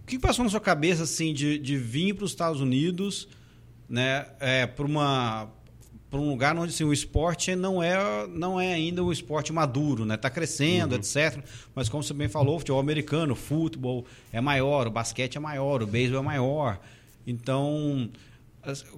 o 0.03 0.05
que 0.05 0.19
passou 0.19 0.43
na 0.43 0.51
sua 0.51 0.61
cabeça 0.61 1.03
assim 1.03 1.33
de, 1.33 1.57
de 1.57 1.77
vir 1.77 2.13
para 2.13 2.25
os 2.25 2.31
Estados 2.31 2.61
Unidos, 2.61 3.27
né, 3.89 4.27
é, 4.39 4.67
para 4.67 4.85
uma 4.85 5.49
para 6.09 6.21
um 6.21 6.29
lugar 6.29 6.55
onde 6.55 6.71
assim, 6.71 6.83
o 6.83 6.93
esporte 6.93 7.55
não 7.55 7.81
é, 7.81 8.27
não 8.27 8.61
é 8.61 8.71
ainda 8.71 9.03
um 9.03 9.11
esporte 9.11 9.51
maduro, 9.51 10.05
né? 10.05 10.13
Está 10.13 10.29
crescendo, 10.29 10.91
uhum. 10.93 10.99
etc. 10.99 11.43
Mas 11.73 11.89
como 11.89 12.03
você 12.03 12.13
bem 12.13 12.29
falou, 12.29 12.55
o 12.55 12.59
futebol 12.59 12.79
americano, 12.79 13.33
o 13.33 13.35
futebol 13.35 14.05
é 14.31 14.39
maior, 14.39 14.85
o 14.85 14.91
basquete 14.91 15.37
é 15.37 15.39
maior, 15.39 15.81
o 15.81 15.87
beisebol 15.87 16.19
é 16.19 16.23
maior. 16.23 16.79
Então, 17.25 18.11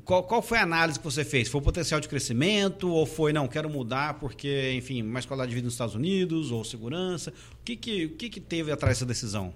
qual, 0.03 0.23
qual 0.23 0.41
foi 0.41 0.57
a 0.57 0.63
análise 0.63 0.99
que 0.99 1.05
você 1.05 1.23
fez? 1.23 1.47
Foi 1.47 1.61
o 1.61 1.63
potencial 1.63 2.01
de 2.01 2.09
crescimento 2.09 2.89
ou 2.89 3.05
foi, 3.05 3.31
não, 3.31 3.47
quero 3.47 3.69
mudar 3.69 4.15
porque, 4.15 4.73
enfim, 4.75 5.01
mais 5.01 5.25
qualidade 5.25 5.49
de 5.49 5.55
vida 5.55 5.65
nos 5.65 5.73
Estados 5.73 5.95
Unidos 5.95 6.51
ou 6.51 6.65
segurança? 6.65 7.31
O 7.31 7.63
que, 7.63 7.77
que, 7.77 8.05
o 8.05 8.09
que, 8.09 8.29
que 8.29 8.41
teve 8.41 8.73
atrás 8.73 8.97
dessa 8.97 9.05
decisão? 9.05 9.53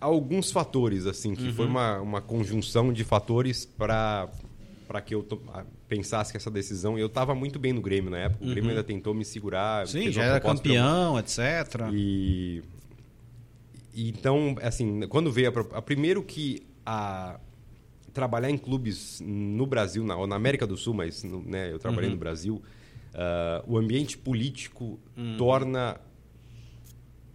Alguns 0.00 0.50
fatores, 0.50 1.06
assim, 1.06 1.34
que 1.34 1.48
uhum. 1.48 1.54
foi 1.54 1.66
uma, 1.66 2.00
uma 2.00 2.20
conjunção 2.20 2.92
de 2.92 3.04
fatores 3.04 3.64
para 3.66 4.28
para 4.86 5.02
que 5.02 5.14
eu 5.14 5.22
pensasse 5.86 6.32
que 6.32 6.38
essa 6.38 6.50
decisão. 6.50 6.98
Eu 6.98 7.08
estava 7.08 7.34
muito 7.34 7.58
bem 7.58 7.74
no 7.74 7.82
Grêmio 7.82 8.10
na 8.10 8.18
época. 8.20 8.42
O 8.42 8.46
Grêmio 8.46 8.64
uhum. 8.64 8.70
ainda 8.70 8.82
tentou 8.82 9.12
me 9.12 9.22
segurar. 9.22 9.86
Sim, 9.86 10.10
já 10.10 10.24
era 10.24 10.40
campeão, 10.40 11.18
etc. 11.18 11.38
E, 11.92 12.62
e, 13.92 14.08
então, 14.08 14.56
assim, 14.62 15.06
quando 15.08 15.30
veio 15.30 15.50
a, 15.50 15.78
a 15.78 15.82
primeiro 15.82 16.22
que 16.22 16.62
a 16.86 17.38
trabalhar 18.14 18.50
em 18.50 18.56
clubes 18.56 19.20
no 19.20 19.66
Brasil, 19.66 20.02
na, 20.04 20.16
ou 20.16 20.26
na 20.26 20.36
América 20.36 20.66
do 20.66 20.76
Sul, 20.76 20.94
mas 20.94 21.22
né, 21.22 21.70
eu 21.70 21.78
trabalhei 21.78 22.08
uhum. 22.08 22.14
no 22.14 22.20
Brasil, 22.20 22.62
uh, 23.14 23.72
o 23.72 23.76
ambiente 23.76 24.16
político 24.16 24.98
uhum. 25.14 25.36
torna 25.36 26.00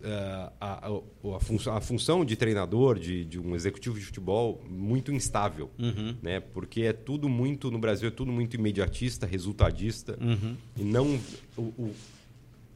a, 0.03 0.51
a, 0.59 0.87
a, 1.35 1.39
função, 1.39 1.75
a, 1.75 1.81
função 1.81 2.25
de 2.25 2.35
treinador, 2.35 2.99
de, 2.99 3.23
de, 3.23 3.39
um 3.39 3.55
executivo 3.55 3.97
de 3.97 4.05
futebol, 4.05 4.61
muito 4.69 5.11
instável. 5.11 5.69
Uhum. 5.79 6.15
Né? 6.21 6.39
Porque 6.39 6.81
é 6.81 6.93
tudo 6.93 7.29
muito, 7.29 7.71
no 7.71 7.79
Brasil, 7.79 8.07
é 8.07 8.11
tudo 8.11 8.31
muito 8.31 8.55
imediatista, 8.55 9.25
resultadista. 9.25 10.17
Uhum. 10.21 10.55
E 10.75 10.83
não. 10.83 11.19
O, 11.55 11.61
o, 11.61 11.95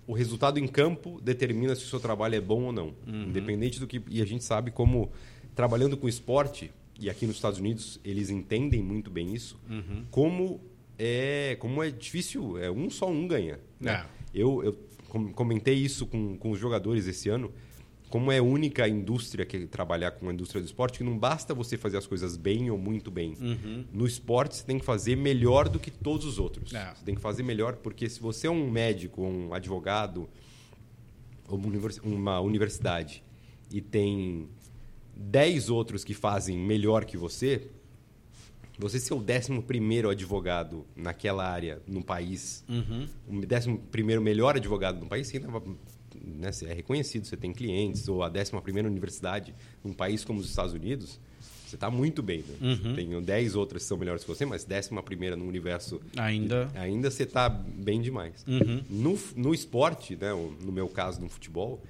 o, 0.08 0.14
resultado 0.14 0.58
em 0.58 0.68
campo 0.68 1.20
determina 1.22 1.76
se 1.76 1.84
o 1.84 1.88
seu 1.88 2.00
trabalho 2.00 2.36
é 2.36 2.42
bom 2.42 2.64
ou 2.64 2.72
não. 2.72 2.94
Uhum. 3.06 3.24
Independente 3.24 3.80
do 3.80 3.88
que. 3.88 4.02
E 4.10 4.22
a 4.22 4.26
gente 4.26 4.44
sabe 4.44 4.72
como, 4.72 5.12
trabalhando 5.54 5.98
com 5.98 6.08
esporte, 6.08 6.72
e 7.00 7.10
aqui 7.10 7.28
nos 7.28 7.36
Estados 7.36 7.60
Unidos 7.60 8.00
eles 8.04 8.30
entendem 8.30 8.82
muito 8.82 9.10
bem 9.12 9.34
isso, 9.34 9.60
uhum. 9.70 10.06
como 10.10 10.62
é 10.98 11.56
como 11.60 11.84
é 11.84 11.92
difícil, 11.92 12.58
é 12.58 12.72
um 12.72 12.90
só 12.90 13.10
um 13.10 13.28
ganha. 13.28 13.60
Né? 13.80 13.92
É. 13.92 14.18
Eu, 14.34 14.64
eu 14.64 14.87
comentei 15.08 15.76
isso 15.76 16.06
com, 16.06 16.38
com 16.38 16.52
os 16.52 16.60
jogadores 16.60 17.08
esse 17.08 17.30
ano, 17.30 17.52
como 18.10 18.32
é 18.32 18.42
única 18.42 18.86
a 18.86 18.90
indústria 18.90 19.46
que 19.46 19.68
trabalhar 19.68 20.12
com 20.12 20.30
a 20.30 20.34
indústria 20.34 20.62
do 20.62 20.66
esporte, 20.66 21.00
que 21.00 21.04
não 21.04 21.18
basta 21.18 21.54
você 21.54 21.78
fazer 21.78 21.98
as 21.98 22.08
coisas 22.08 22.38
bem 22.38 22.70
ou 22.72 22.78
muito 22.78 23.12
bem. 23.12 23.36
Uhum. 23.40 23.86
No 23.92 24.08
esporte, 24.08 24.56
você 24.56 24.64
tem 24.64 24.80
que 24.80 24.86
fazer 24.86 25.18
melhor 25.18 25.68
do 25.68 25.80
que 25.80 25.92
todos 25.92 26.26
os 26.26 26.40
outros. 26.40 26.74
É. 26.74 26.94
Você 26.96 27.04
tem 27.04 27.16
que 27.16 27.22
fazer 27.22 27.44
melhor, 27.44 27.76
porque 27.78 28.10
se 28.10 28.20
você 28.20 28.48
é 28.48 28.52
um 28.52 28.70
médico, 28.72 29.22
um 29.22 29.54
advogado, 29.54 30.30
ou 31.50 31.60
uma 32.04 32.40
universidade, 32.40 33.24
e 33.72 33.82
tem 33.82 34.48
10 35.16 35.70
outros 35.70 36.04
que 36.04 36.14
fazem 36.14 36.58
melhor 36.58 37.04
que 37.04 37.18
você, 37.18 37.68
você 38.78 39.00
ser 39.00 39.14
o 39.14 39.22
décimo 39.22 39.62
primeiro 39.62 40.10
advogado 40.10 40.86
naquela 40.96 41.50
área 41.50 41.82
no 41.88 42.04
país, 42.04 42.64
uhum. 42.70 43.08
o 43.28 43.46
décimo 43.46 43.80
primeiro 43.92 44.22
melhor 44.22 44.56
advogado 44.56 45.00
no 45.00 45.08
país, 45.08 45.28
você, 45.28 45.40
né, 45.40 46.52
você 46.52 46.66
é 46.66 46.74
reconhecido, 46.74 47.26
você 47.26 47.36
tem 47.36 47.52
clientes, 47.52 48.08
ou 48.08 48.22
a 48.24 48.30
décima 48.30 48.62
primeira 48.62 48.88
universidade 48.88 49.54
num 49.84 49.94
país 49.94 50.24
como 50.24 50.40
os 50.40 50.48
Estados 50.48 50.74
Unidos, 50.74 51.20
você 51.66 51.76
está 51.76 51.90
muito 51.92 52.24
bem. 52.24 52.44
Né? 52.48 52.78
Uhum. 52.84 52.96
Tem 52.96 53.22
10 53.22 53.56
outras 53.56 53.82
que 53.84 53.90
são 53.90 53.98
melhores 53.98 54.24
que 54.24 54.30
você, 54.30 54.46
mas 54.46 54.64
décima 54.64 55.04
primeira 55.04 55.36
no 55.36 55.46
universo... 55.46 56.00
Ainda... 56.16 56.72
Ainda 56.76 57.12
você 57.12 57.24
está 57.24 57.50
bem 57.50 58.02
demais. 58.02 58.46
Uhum. 58.48 58.84
No, 58.90 59.20
no 59.36 59.54
esporte, 59.54 60.16
né, 60.16 60.32
no 60.62 60.72
meu 60.72 60.88
caso, 60.88 61.20
no 61.20 61.28
futebol 61.28 61.82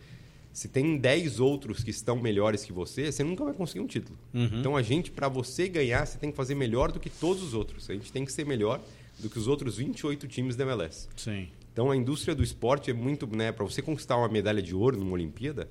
se 0.58 0.68
tem 0.68 0.98
10 0.98 1.40
outros 1.40 1.84
que 1.84 1.92
estão 1.92 2.20
melhores 2.20 2.66
que 2.66 2.74
você, 2.74 3.12
você 3.12 3.24
nunca 3.24 3.44
vai 3.44 3.54
conseguir 3.54 3.80
um 3.80 3.86
título. 3.86 4.18
Uhum. 4.34 4.50
Então 4.60 4.76
a 4.76 4.82
gente, 4.82 5.12
para 5.12 5.30
você 5.30 5.68
ganhar, 5.70 6.04
você 6.04 6.18
tem 6.18 6.32
que 6.32 6.36
fazer 6.36 6.56
melhor 6.56 6.92
do 6.92 7.00
que 7.00 7.12
todos 7.12 7.44
os 7.44 7.54
outros. 7.54 7.88
A 7.92 7.94
gente 7.94 8.12
tem 8.12 8.26
que 8.26 8.32
ser 8.32 8.44
melhor 8.44 8.82
do 9.20 9.30
que 9.30 9.38
os 9.38 9.48
outros 9.48 9.78
28 9.78 10.28
times 10.28 10.56
da 10.56 10.64
MLS. 10.64 11.10
Sim. 11.16 11.48
Então 11.72 11.92
a 11.92 11.96
indústria 11.96 12.34
do 12.34 12.42
esporte 12.42 12.90
é 12.90 12.94
muito, 12.96 13.28
né, 13.28 13.52
para 13.52 13.64
você 13.64 13.84
conquistar 13.84 14.18
uma 14.18 14.28
medalha 14.28 14.60
de 14.60 14.74
ouro 14.74 14.98
numa 14.98 15.12
Olimpíada, 15.12 15.70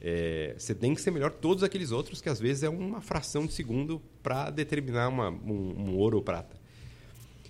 é, 0.00 0.54
você 0.56 0.74
tem 0.74 0.94
que 0.94 1.02
ser 1.02 1.10
melhor 1.10 1.32
que 1.32 1.38
todos 1.38 1.62
aqueles 1.62 1.90
outros 1.90 2.22
que 2.22 2.30
às 2.30 2.40
vezes 2.40 2.62
é 2.62 2.70
uma 2.70 3.02
fração 3.02 3.44
de 3.44 3.52
segundo 3.52 4.00
para 4.22 4.48
determinar 4.48 5.08
uma, 5.08 5.28
um, 5.28 5.90
um, 5.90 5.96
ouro 5.98 6.16
ou 6.16 6.22
prata. 6.22 6.56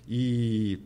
E 0.05 0.79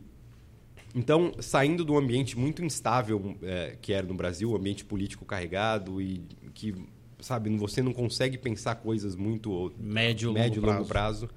então, 0.94 1.32
saindo 1.40 1.84
do 1.84 1.96
ambiente 1.96 2.38
muito 2.38 2.64
instável 2.64 3.36
é, 3.42 3.76
que 3.80 3.92
era 3.92 4.06
no 4.06 4.14
Brasil, 4.14 4.52
um 4.52 4.56
ambiente 4.56 4.84
político 4.84 5.24
carregado 5.24 6.00
e 6.00 6.22
que, 6.54 6.74
sabe, 7.20 7.50
você 7.56 7.82
não 7.82 7.92
consegue 7.92 8.38
pensar 8.38 8.76
coisas 8.76 9.14
muito 9.14 9.72
médio, 9.78 10.32
médio 10.32 10.62
longo, 10.62 10.74
longo 10.74 10.88
prazo. 10.88 11.28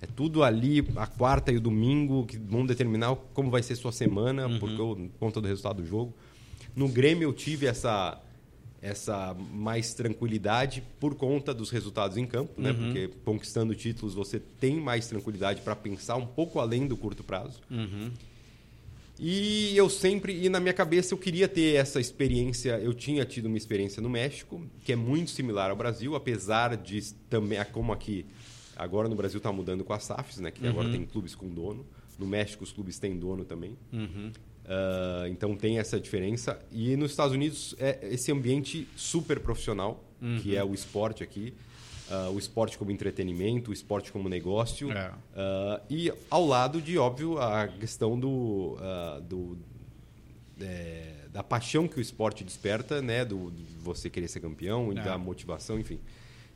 É 0.00 0.06
tudo 0.06 0.42
ali, 0.42 0.86
a 0.96 1.06
quarta 1.06 1.52
e 1.52 1.56
o 1.56 1.60
domingo, 1.60 2.24
que 2.24 2.38
vão 2.38 2.64
determinar 2.64 3.14
como 3.34 3.50
vai 3.50 3.62
ser 3.62 3.76
sua 3.76 3.92
semana, 3.92 4.46
uhum. 4.46 4.58
porque 4.58 4.76
por 4.76 5.18
conta 5.18 5.40
do 5.40 5.48
resultado 5.48 5.82
do 5.82 5.86
jogo. 5.86 6.14
No 6.74 6.88
Grêmio 6.88 7.28
eu 7.28 7.32
tive 7.32 7.66
essa 7.66 8.20
essa 8.82 9.36
mais 9.52 9.92
tranquilidade 9.92 10.82
por 10.98 11.14
conta 11.14 11.52
dos 11.52 11.68
resultados 11.68 12.16
em 12.16 12.26
campo, 12.26 12.58
né? 12.58 12.70
Uhum. 12.70 12.76
Porque 12.78 13.10
conquistando 13.26 13.74
títulos 13.74 14.14
você 14.14 14.40
tem 14.40 14.80
mais 14.80 15.06
tranquilidade 15.06 15.60
para 15.60 15.76
pensar 15.76 16.16
um 16.16 16.26
pouco 16.26 16.58
além 16.58 16.86
do 16.86 16.96
curto 16.96 17.22
prazo. 17.22 17.60
Uhum. 17.70 18.10
E 19.22 19.76
eu 19.76 19.90
sempre, 19.90 20.32
e 20.32 20.48
na 20.48 20.58
minha 20.58 20.72
cabeça 20.72 21.12
eu 21.12 21.18
queria 21.18 21.46
ter 21.46 21.74
essa 21.74 22.00
experiência, 22.00 22.80
eu 22.80 22.94
tinha 22.94 23.22
tido 23.26 23.46
uma 23.46 23.58
experiência 23.58 24.00
no 24.00 24.08
México, 24.08 24.66
que 24.82 24.94
é 24.94 24.96
muito 24.96 25.30
similar 25.30 25.70
ao 25.70 25.76
Brasil, 25.76 26.14
apesar 26.14 26.74
de 26.74 27.12
também, 27.28 27.62
como 27.70 27.92
aqui, 27.92 28.24
agora 28.74 29.10
no 29.10 29.14
Brasil 29.14 29.36
está 29.36 29.52
mudando 29.52 29.84
com 29.84 29.92
as 29.92 30.04
SAFs, 30.04 30.38
né? 30.38 30.50
Que 30.50 30.64
uhum. 30.64 30.70
agora 30.70 30.88
tem 30.88 31.04
clubes 31.04 31.34
com 31.34 31.50
dono. 31.50 31.84
No 32.18 32.26
México 32.26 32.64
os 32.64 32.72
clubes 32.72 32.98
têm 32.98 33.18
dono 33.18 33.44
também. 33.44 33.76
Uhum. 33.92 34.32
Uh, 34.64 35.28
então 35.28 35.54
tem 35.54 35.78
essa 35.78 36.00
diferença. 36.00 36.58
E 36.72 36.96
nos 36.96 37.10
Estados 37.10 37.34
Unidos 37.34 37.74
é 37.78 37.98
esse 38.10 38.32
ambiente 38.32 38.88
super 38.96 39.38
profissional, 39.38 40.02
uhum. 40.22 40.38
que 40.40 40.56
é 40.56 40.64
o 40.64 40.72
esporte 40.72 41.22
aqui. 41.22 41.52
Uh, 42.10 42.34
o 42.34 42.38
esporte 42.38 42.76
como 42.76 42.90
entretenimento, 42.90 43.70
o 43.70 43.72
esporte 43.72 44.10
como 44.10 44.28
negócio. 44.28 44.90
É. 44.90 45.10
Uh, 45.10 45.80
e 45.88 46.12
ao 46.28 46.44
lado 46.44 46.82
de, 46.82 46.98
óbvio, 46.98 47.38
a 47.38 47.68
questão 47.68 48.18
do, 48.18 48.76
do 49.28 49.56
é, 50.60 51.26
da 51.32 51.42
paixão 51.42 51.86
que 51.86 51.98
o 51.98 52.00
esporte 52.00 52.42
desperta, 52.42 53.00
né? 53.00 53.24
Do, 53.24 53.50
de 53.50 53.62
você 53.80 54.10
querer 54.10 54.26
ser 54.26 54.40
campeão, 54.40 54.90
é. 54.90 54.94
da 54.96 55.16
motivação, 55.16 55.78
enfim. 55.78 56.00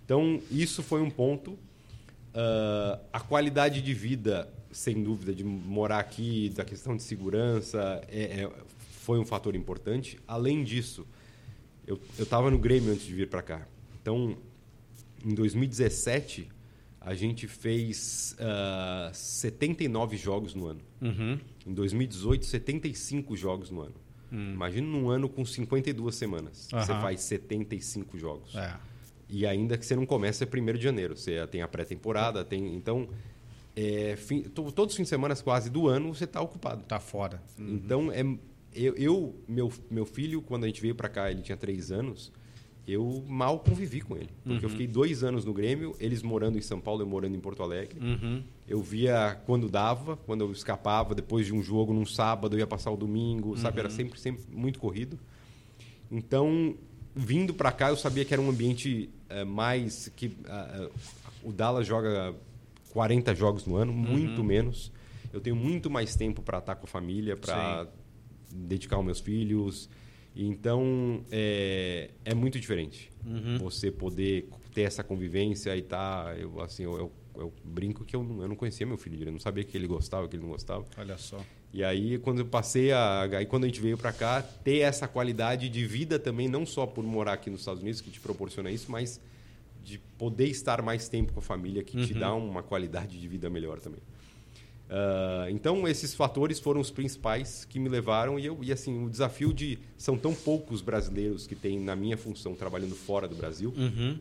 Então, 0.04 0.40
isso 0.50 0.82
foi 0.82 1.00
um 1.00 1.11
ponto. 1.11 1.56
a 3.12 3.20
qualidade 3.20 3.80
de 3.80 3.94
vida 3.94 4.52
sem 4.75 5.02
dúvida, 5.02 5.32
de 5.32 5.44
morar 5.44 6.00
aqui, 6.00 6.50
da 6.50 6.64
questão 6.64 6.96
de 6.96 7.02
segurança, 7.02 8.02
é, 8.08 8.42
é, 8.42 8.50
foi 9.02 9.20
um 9.20 9.25
fator 9.25 9.54
importante. 9.54 10.18
Além 10.26 10.64
disso, 10.64 11.06
eu 11.87 11.99
estava 12.18 12.50
no 12.50 12.58
Grêmio 12.58 12.92
antes 12.92 13.06
de 13.06 13.14
vir 13.14 13.28
para 13.28 13.40
cá. 13.40 13.66
Então, 14.02 14.37
em 15.25 15.35
2017, 15.35 16.49
a 17.00 17.14
gente 17.14 17.47
fez 17.47 18.35
uh, 18.38 18.45
ah, 19.09 19.11
79 19.12 20.16
jogos 20.16 20.54
no 20.54 20.66
ano. 20.66 20.81
Uhum. 21.00 21.38
Em 21.66 21.75
2018, 21.75 22.47
75 22.47 23.37
jogos 23.37 23.71
no 23.71 23.83
ano. 23.83 23.95
Hum. 24.33 24.52
Imagina 24.54 24.87
num 24.87 25.09
ano 25.11 25.28
com 25.28 25.45
52 25.45 26.14
semanas. 26.14 26.69
Uhum. 26.73 26.81
Você 26.81 26.93
faz 26.93 27.21
75 27.21 28.19
jogos. 28.19 28.54
É. 28.54 28.75
E 29.28 29.47
ainda 29.47 29.76
que 29.76 29.85
você 29.85 29.95
não 29.95 30.07
comece 30.07 30.45
1 30.45 30.73
de 30.75 30.83
janeiro. 30.83 31.16
Você 31.16 31.47
tem 31.47 31.62
a 31.62 31.69
pré-temporada, 31.69 32.45
tem. 32.45 32.75
Então, 32.75 33.09
é, 33.76 34.16
fim, 34.16 34.43
todos 34.43 34.93
os 34.93 34.97
fins 34.97 35.04
de 35.04 35.09
semana 35.11 35.35
quase 35.37 35.71
do 35.71 35.88
ano 35.88 36.14
você 36.14 36.25
está 36.25 36.40
ocupado. 36.40 36.83
Está 36.83 37.00
fora. 37.00 37.43
Uhum. 37.59 37.75
Então, 37.75 38.12
é, 38.12 38.23
eu, 38.75 38.95
eu, 38.97 39.43
meu, 39.47 39.73
meu 39.90 40.07
filho, 40.07 40.43
quando 40.43 40.64
a 40.64 40.66
gente 40.66 40.81
veio 40.81 40.95
para 40.95 41.09
cá, 41.09 41.31
ele 41.31 41.43
tinha 41.43 41.57
três 41.57 41.93
anos, 41.93 42.33
eu 42.86 43.24
mal 43.26 43.58
convivi 43.60 44.00
com 44.00 44.16
ele. 44.16 44.30
Porque 44.42 44.58
uhum. 44.58 44.62
eu 44.62 44.68
fiquei 44.68 44.86
dois 44.86 45.24
anos 45.24 45.44
no 45.44 45.52
Grêmio, 45.54 45.96
eles 45.98 46.22
morando 46.22 46.58
em 46.58 46.60
São 46.60 46.80
Paulo, 46.80 47.02
eu 47.02 47.06
morando 47.06 47.34
em 47.34 47.40
Porto 47.40 47.62
Alegre. 47.62 47.98
Uhum. 47.98 48.42
Eu 48.68 48.82
via 48.82 49.40
quando 49.46 49.68
dava, 49.68 50.16
quando 50.16 50.42
eu 50.42 50.52
escapava, 50.52 51.14
depois 51.14 51.46
de 51.46 51.54
um 51.54 51.62
jogo, 51.62 51.92
num 51.94 52.04
sábado, 52.04 52.56
eu 52.56 52.60
ia 52.60 52.66
passar 52.66 52.90
o 52.90 52.96
domingo, 52.96 53.56
sabe? 53.56 53.78
Era 53.78 53.88
uhum. 53.88 53.94
sempre, 53.94 54.20
sempre 54.20 54.44
muito 54.50 54.78
corrido. 54.78 55.18
Então, 56.10 56.76
vindo 57.14 57.54
para 57.54 57.72
cá, 57.72 57.88
eu 57.88 57.96
sabia 57.96 58.24
que 58.24 58.34
era 58.34 58.42
um 58.42 58.50
ambiente 58.50 59.08
é, 59.28 59.44
mais... 59.44 60.10
que 60.14 60.26
uh, 60.26 60.90
O 61.42 61.52
Dallas 61.52 61.86
joga 61.86 62.34
40 62.92 63.34
jogos 63.34 63.66
no 63.66 63.76
ano, 63.76 63.92
uhum. 63.92 63.98
muito 63.98 64.44
menos. 64.44 64.92
Eu 65.32 65.40
tenho 65.40 65.56
muito 65.56 65.90
mais 65.90 66.14
tempo 66.14 66.42
para 66.42 66.58
estar 66.58 66.76
com 66.76 66.84
a 66.84 66.88
família, 66.88 67.36
para 67.36 67.88
dedicar 68.52 68.96
aos 68.96 69.04
meus 69.04 69.20
filhos. 69.20 69.88
Então, 70.36 71.24
é, 71.30 72.10
é 72.24 72.34
muito 72.34 72.58
diferente. 72.58 73.12
Uhum. 73.24 73.58
Você 73.58 73.90
poder 73.90 74.48
ter 74.74 74.82
essa 74.82 75.04
convivência 75.04 75.76
e 75.76 75.82
tá... 75.82 76.34
Eu, 76.36 76.60
assim, 76.60 76.82
eu, 76.82 76.98
eu, 76.98 77.12
eu 77.36 77.52
brinco 77.62 78.04
que 78.04 78.16
eu 78.16 78.24
não, 78.24 78.42
eu 78.42 78.48
não 78.48 78.56
conhecia 78.56 78.84
meu 78.84 78.96
filho, 78.98 79.26
eu 79.26 79.32
não 79.32 79.38
sabia 79.38 79.62
que 79.62 79.76
ele 79.76 79.86
gostava, 79.86 80.28
que 80.28 80.34
ele 80.34 80.42
não 80.42 80.50
gostava. 80.50 80.84
Olha 80.98 81.16
só. 81.16 81.38
E 81.72 81.84
aí, 81.84 82.18
quando 82.18 82.40
eu 82.40 82.46
passei 82.46 82.90
a... 82.90 83.22
Aí, 83.22 83.46
quando 83.46 83.64
a 83.64 83.66
gente 83.68 83.80
veio 83.80 83.96
para 83.96 84.12
cá, 84.12 84.42
ter 84.42 84.78
essa 84.78 85.06
qualidade 85.06 85.68
de 85.68 85.86
vida 85.86 86.18
também, 86.18 86.48
não 86.48 86.66
só 86.66 86.86
por 86.86 87.04
morar 87.04 87.34
aqui 87.34 87.48
nos 87.48 87.60
Estados 87.60 87.82
Unidos, 87.82 88.00
que 88.00 88.10
te 88.10 88.20
proporciona 88.20 88.70
isso, 88.70 88.90
mas 88.90 89.20
de 89.84 89.98
poder 90.18 90.48
estar 90.48 90.82
mais 90.82 91.08
tempo 91.08 91.32
com 91.32 91.40
a 91.40 91.42
família, 91.42 91.84
que 91.84 91.96
uhum. 91.96 92.06
te 92.06 92.14
dá 92.14 92.34
uma 92.34 92.62
qualidade 92.62 93.20
de 93.20 93.28
vida 93.28 93.50
melhor 93.50 93.78
também. 93.80 94.00
Uh, 94.94 95.50
então 95.50 95.88
esses 95.88 96.14
fatores 96.14 96.60
foram 96.60 96.80
os 96.80 96.88
principais 96.88 97.64
que 97.64 97.80
me 97.80 97.88
levaram 97.88 98.38
e 98.38 98.46
eu 98.46 98.62
e 98.62 98.70
assim 98.70 99.04
o 99.04 99.10
desafio 99.10 99.52
de 99.52 99.76
são 99.96 100.16
tão 100.16 100.32
poucos 100.32 100.80
brasileiros 100.80 101.48
que 101.48 101.56
têm 101.56 101.80
na 101.80 101.96
minha 101.96 102.16
função 102.16 102.54
trabalhando 102.54 102.94
fora 102.94 103.26
do 103.26 103.34
Brasil 103.34 103.74
uhum. 103.76 104.16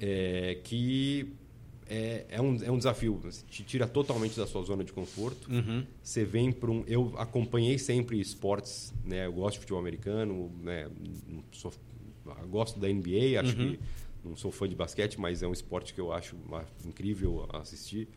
é, 0.00 0.56
que 0.64 1.30
é, 1.90 2.24
é, 2.30 2.40
um, 2.40 2.56
é 2.64 2.70
um 2.70 2.78
desafio 2.78 3.20
te 3.50 3.64
tira 3.64 3.86
totalmente 3.86 4.34
da 4.34 4.46
sua 4.46 4.62
zona 4.62 4.82
de 4.82 4.94
conforto 4.94 5.52
uhum. 5.52 5.84
você 6.02 6.24
vem 6.24 6.52
para 6.52 6.70
um 6.70 6.82
eu 6.86 7.12
acompanhei 7.18 7.76
sempre 7.76 8.18
esportes 8.18 8.94
né 9.04 9.26
eu 9.26 9.32
gosto 9.34 9.56
de 9.56 9.58
futebol 9.58 9.80
americano 9.80 10.50
né 10.62 10.88
sou, 11.52 11.70
gosto 12.48 12.80
da 12.80 12.88
NBA 12.88 13.38
acho 13.38 13.54
uhum. 13.58 13.72
que 13.72 13.80
não 14.24 14.36
sou 14.36 14.50
fã 14.50 14.68
de 14.68 14.74
basquete, 14.74 15.20
mas 15.20 15.42
é 15.42 15.46
um 15.46 15.52
esporte 15.52 15.94
que 15.94 16.00
eu 16.00 16.12
acho 16.12 16.36
incrível 16.84 17.48
assistir. 17.52 18.08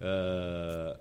Uh, 0.00 0.98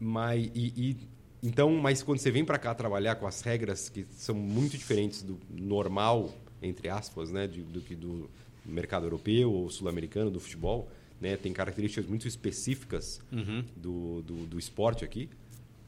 mas, 0.00 0.50
e, 0.54 0.72
e, 0.76 0.96
então, 1.42 1.74
mas 1.76 2.02
quando 2.02 2.18
você 2.18 2.30
vem 2.30 2.44
para 2.44 2.58
cá 2.58 2.74
trabalhar 2.74 3.16
com 3.16 3.26
as 3.26 3.40
regras 3.40 3.88
que 3.88 4.06
são 4.12 4.34
muito 4.34 4.76
diferentes 4.76 5.22
do 5.22 5.38
normal, 5.50 6.34
entre 6.62 6.88
aspas, 6.88 7.30
né, 7.30 7.46
de, 7.46 7.62
do 7.62 7.80
que 7.80 7.94
do 7.94 8.28
mercado 8.64 9.06
europeu 9.06 9.52
ou 9.52 9.70
sul-americano, 9.70 10.30
do 10.30 10.40
futebol, 10.40 10.88
né, 11.20 11.36
tem 11.36 11.52
características 11.52 12.08
muito 12.08 12.28
específicas 12.28 13.20
uhum. 13.32 13.64
do, 13.76 14.22
do, 14.22 14.46
do, 14.46 14.58
esporte 14.58 15.04
aqui. 15.04 15.28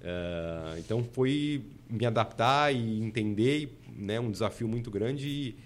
Uh, 0.01 0.79
então, 0.79 1.05
foi 1.13 1.63
me 1.89 2.07
adaptar 2.07 2.75
e 2.75 3.03
entender, 3.03 3.77
né, 3.97 4.19
um 4.19 4.31
desafio 4.31 4.67
muito 4.67 4.91
grande 4.91 5.29
e, 5.29 5.57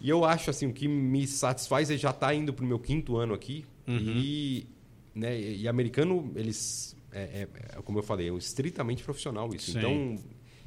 e 0.00 0.10
eu 0.10 0.24
acho 0.24 0.50
assim, 0.50 0.66
o 0.66 0.72
que 0.72 0.86
me 0.86 1.26
satisfaz 1.26 1.90
é 1.90 1.96
já 1.96 2.10
estar 2.10 2.26
tá 2.26 2.34
indo 2.34 2.52
para 2.52 2.64
o 2.64 2.68
meu 2.68 2.78
quinto 2.78 3.16
ano 3.16 3.32
aqui. 3.32 3.64
Uhum. 3.86 3.98
E, 3.98 4.66
né, 5.14 5.38
e 5.40 5.68
americano, 5.68 6.32
eles. 6.34 6.96
É, 7.12 7.22
é, 7.22 7.48
é, 7.78 7.82
como 7.82 7.98
eu 7.98 8.02
falei, 8.02 8.28
é 8.28 8.34
estritamente 8.34 9.04
profissional 9.04 9.48
isso. 9.54 9.72
Sim. 9.72 9.78
Então, 9.78 10.18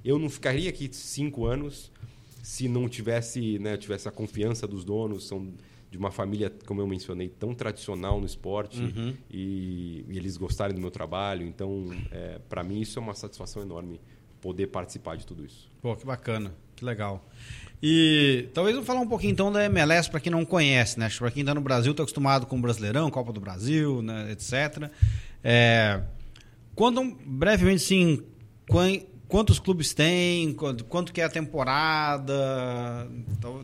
eu 0.04 0.18
não 0.18 0.30
ficaria 0.30 0.70
aqui 0.70 0.90
cinco 0.94 1.46
anos 1.46 1.92
se 2.42 2.70
não 2.70 2.88
tivesse, 2.88 3.60
né, 3.60 3.76
tivesse 3.76 4.08
a 4.08 4.12
confiança 4.12 4.66
dos 4.66 4.86
donos, 4.86 5.28
são 5.28 5.54
de 5.92 5.98
uma 5.98 6.12
família, 6.12 6.50
como 6.66 6.82
eu 6.82 6.88
mencionei, 6.88 7.28
tão 7.28 7.54
tradicional 7.54 8.20
no 8.20 8.26
esporte 8.26 8.82
uhum. 8.82 9.14
e, 9.30 10.06
e, 10.08 10.18
eles 10.18 10.38
gostarem 10.38 10.74
do 10.74 10.82
meu 10.82 10.92
trabalho. 10.92 11.46
Então, 11.46 11.90
é, 12.12 12.40
para 12.48 12.64
mim, 12.64 12.80
isso 12.80 13.00
é 13.00 13.02
uma 13.02 13.14
satisfação 13.14 13.62
enorme 13.62 14.00
poder 14.40 14.68
participar 14.68 15.18
de 15.18 15.26
tudo 15.26 15.46
isso. 15.46 15.70
Pô, 15.82 15.96
que 15.96 16.06
bacana, 16.06 16.54
que 16.76 16.86
legal. 16.86 17.28
E 17.82 18.50
talvez 18.54 18.76
eu 18.76 18.84
falar 18.84 19.02
um 19.02 19.08
pouquinho 19.08 19.32
então 19.32 19.52
da 19.52 19.64
MLS 19.66 20.10
para 20.10 20.20
quem 20.20 20.32
não 20.32 20.44
conhece, 20.44 21.00
né? 21.00 21.10
Para 21.18 21.30
quem 21.30 21.42
está 21.42 21.54
no 21.54 21.62
Brasil, 21.62 21.92
está 21.92 22.04
acostumado 22.04 22.46
com 22.46 22.58
o 22.58 22.62
Brasileirão, 22.62 23.12
Copa 23.12 23.32
do 23.32 23.40
Brasil, 23.40 24.02
né, 24.02 24.32
etc. 24.32 24.90
É, 25.44 26.02
quando 26.74 27.04
brevemente 27.26 27.84
sim, 27.84 28.24
quantos 29.28 29.60
clubes 29.60 29.94
tem, 29.94 30.54
quanto, 30.54 31.14
que 31.14 31.22
é 31.22 31.26
a 31.26 31.30
temporada, 31.30 33.08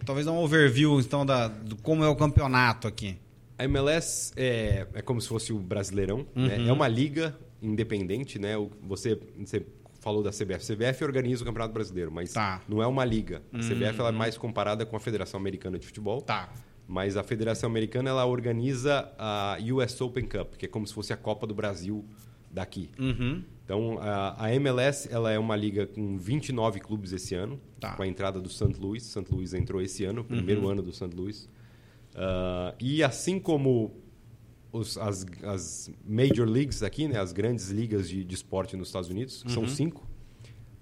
talvez 0.06 0.26
dar 0.26 0.32
um 0.32 0.38
overview 0.38 1.00
então 1.00 1.26
da 1.26 1.48
do 1.48 1.76
como 1.78 2.04
é 2.04 2.08
o 2.08 2.16
campeonato 2.16 2.88
aqui. 2.88 3.18
A 3.58 3.64
MLS 3.66 4.32
é, 4.36 4.88
é 4.94 5.02
como 5.02 5.22
se 5.22 5.28
fosse 5.28 5.52
o 5.54 5.60
Brasileirão, 5.60 6.20
né? 6.36 6.56
uhum. 6.58 6.64
né? 6.64 6.70
é 6.70 6.74
uma 6.74 6.88
liga 6.88 7.36
independente, 7.62 8.38
né? 8.38 8.54
Você, 8.84 9.18
você 9.40 9.66
falou 10.04 10.22
da 10.22 10.32
CBF. 10.32 10.72
A 10.72 10.76
CBF 10.76 11.04
organiza 11.04 11.42
o 11.44 11.46
Campeonato 11.46 11.74
Brasileiro, 11.74 12.12
mas 12.12 12.34
tá. 12.34 12.62
não 12.68 12.84
é 12.84 12.86
uma 12.88 13.06
liga. 13.06 13.42
A 13.54 13.60
CBF 13.60 14.00
ela 14.00 14.10
é 14.10 14.12
uhum. 14.12 14.18
mais 14.18 14.38
comparada 14.38 14.86
com 14.86 14.98
a 14.98 15.00
Federação 15.00 15.40
Americana 15.40 15.80
de 15.80 15.88
Futebol. 15.88 16.22
Tá. 16.22 16.52
Mas 16.86 17.16
a 17.16 17.24
Federação 17.24 17.70
Americana 17.70 18.10
ela 18.10 18.26
organiza 18.26 19.10
a 19.18 19.58
US 19.72 20.00
Open 20.02 20.26
Cup, 20.26 20.56
que 20.58 20.66
é 20.66 20.68
como 20.68 20.86
se 20.86 20.94
fosse 20.94 21.14
a 21.14 21.18
Copa 21.18 21.48
do 21.48 21.56
Brasil 21.56 22.06
daqui. 22.52 22.90
Uhum. 23.00 23.42
Então, 23.64 23.98
a, 24.00 24.46
a, 24.46 24.54
MLS 24.56 25.08
ela 25.10 25.32
é 25.32 25.40
uma 25.40 25.56
liga 25.56 25.88
com 25.88 26.18
29 26.18 26.82
clubes 26.82 27.14
esse 27.14 27.34
ano, 27.34 27.58
tá. 27.80 27.96
com 27.96 28.04
a 28.04 28.08
entrada 28.08 28.42
do 28.42 28.50
St. 28.50 28.78
Louis. 28.78 29.02
St. 29.04 29.26
Louis 29.32 29.54
entrou 29.54 29.82
esse 29.82 30.04
ano, 30.04 30.24
primeiro 30.26 30.64
uhum. 30.64 30.70
ano 30.70 30.82
do 30.82 30.92
St. 30.92 31.10
Louis. 31.16 31.50
Uh, 32.14 32.76
e 32.80 33.02
assim 33.02 33.40
como 33.40 34.03
os, 34.74 34.98
as, 34.98 35.26
as 35.44 35.92
Major 36.04 36.46
Leagues 36.48 36.82
aqui, 36.84 37.08
né? 37.08 37.20
As 37.20 37.32
grandes 37.32 37.70
ligas 37.70 38.10
de, 38.10 38.24
de 38.24 38.36
esporte 38.36 38.76
nos 38.76 38.90
Estados 38.90 39.10
Unidos, 39.10 39.44
que 39.44 39.52
são 39.52 39.68
cinco. 39.68 40.06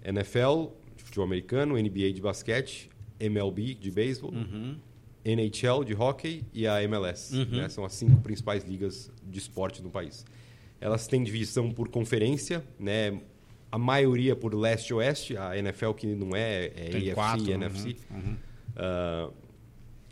NFL, 0.04 0.72
de 0.96 1.04
futebol 1.04 1.26
americano, 1.26 1.76
NBA 1.76 2.14
de 2.14 2.22
basquete, 2.22 2.90
MLB 3.20 3.76
de 3.76 3.92
beisebol, 3.92 4.34
NHL 5.24 5.84
de 5.84 5.94
hockey 5.94 6.44
e 6.54 6.66
a 6.66 6.82
MLS. 6.84 7.36
né? 7.46 7.70
São 7.70 7.86
as 7.86 7.94
cinco 7.94 8.20
principais 8.22 8.64
ligas 8.64 9.12
de 9.24 9.38
esporte 9.38 9.84
no 9.84 9.92
país. 9.92 10.26
Elas 10.80 11.06
têm 11.06 11.22
divisão 11.24 11.70
por 11.72 11.90
conferência, 11.90 12.64
né? 12.80 13.22
A 13.72 13.78
maioria 13.78 14.36
por 14.36 14.54
leste 14.54 14.90
e 14.90 14.94
oeste, 14.94 15.38
a 15.38 15.58
NFL 15.58 15.92
que 15.92 16.08
não 16.08 16.36
é, 16.36 16.66
é 16.66 16.90
Tem 16.90 17.02
AFC 17.02 17.14
quatro, 17.14 17.46
né? 17.46 17.54
NFC. 17.54 17.96
Uhum. 18.10 18.36
Ah, 18.76 19.30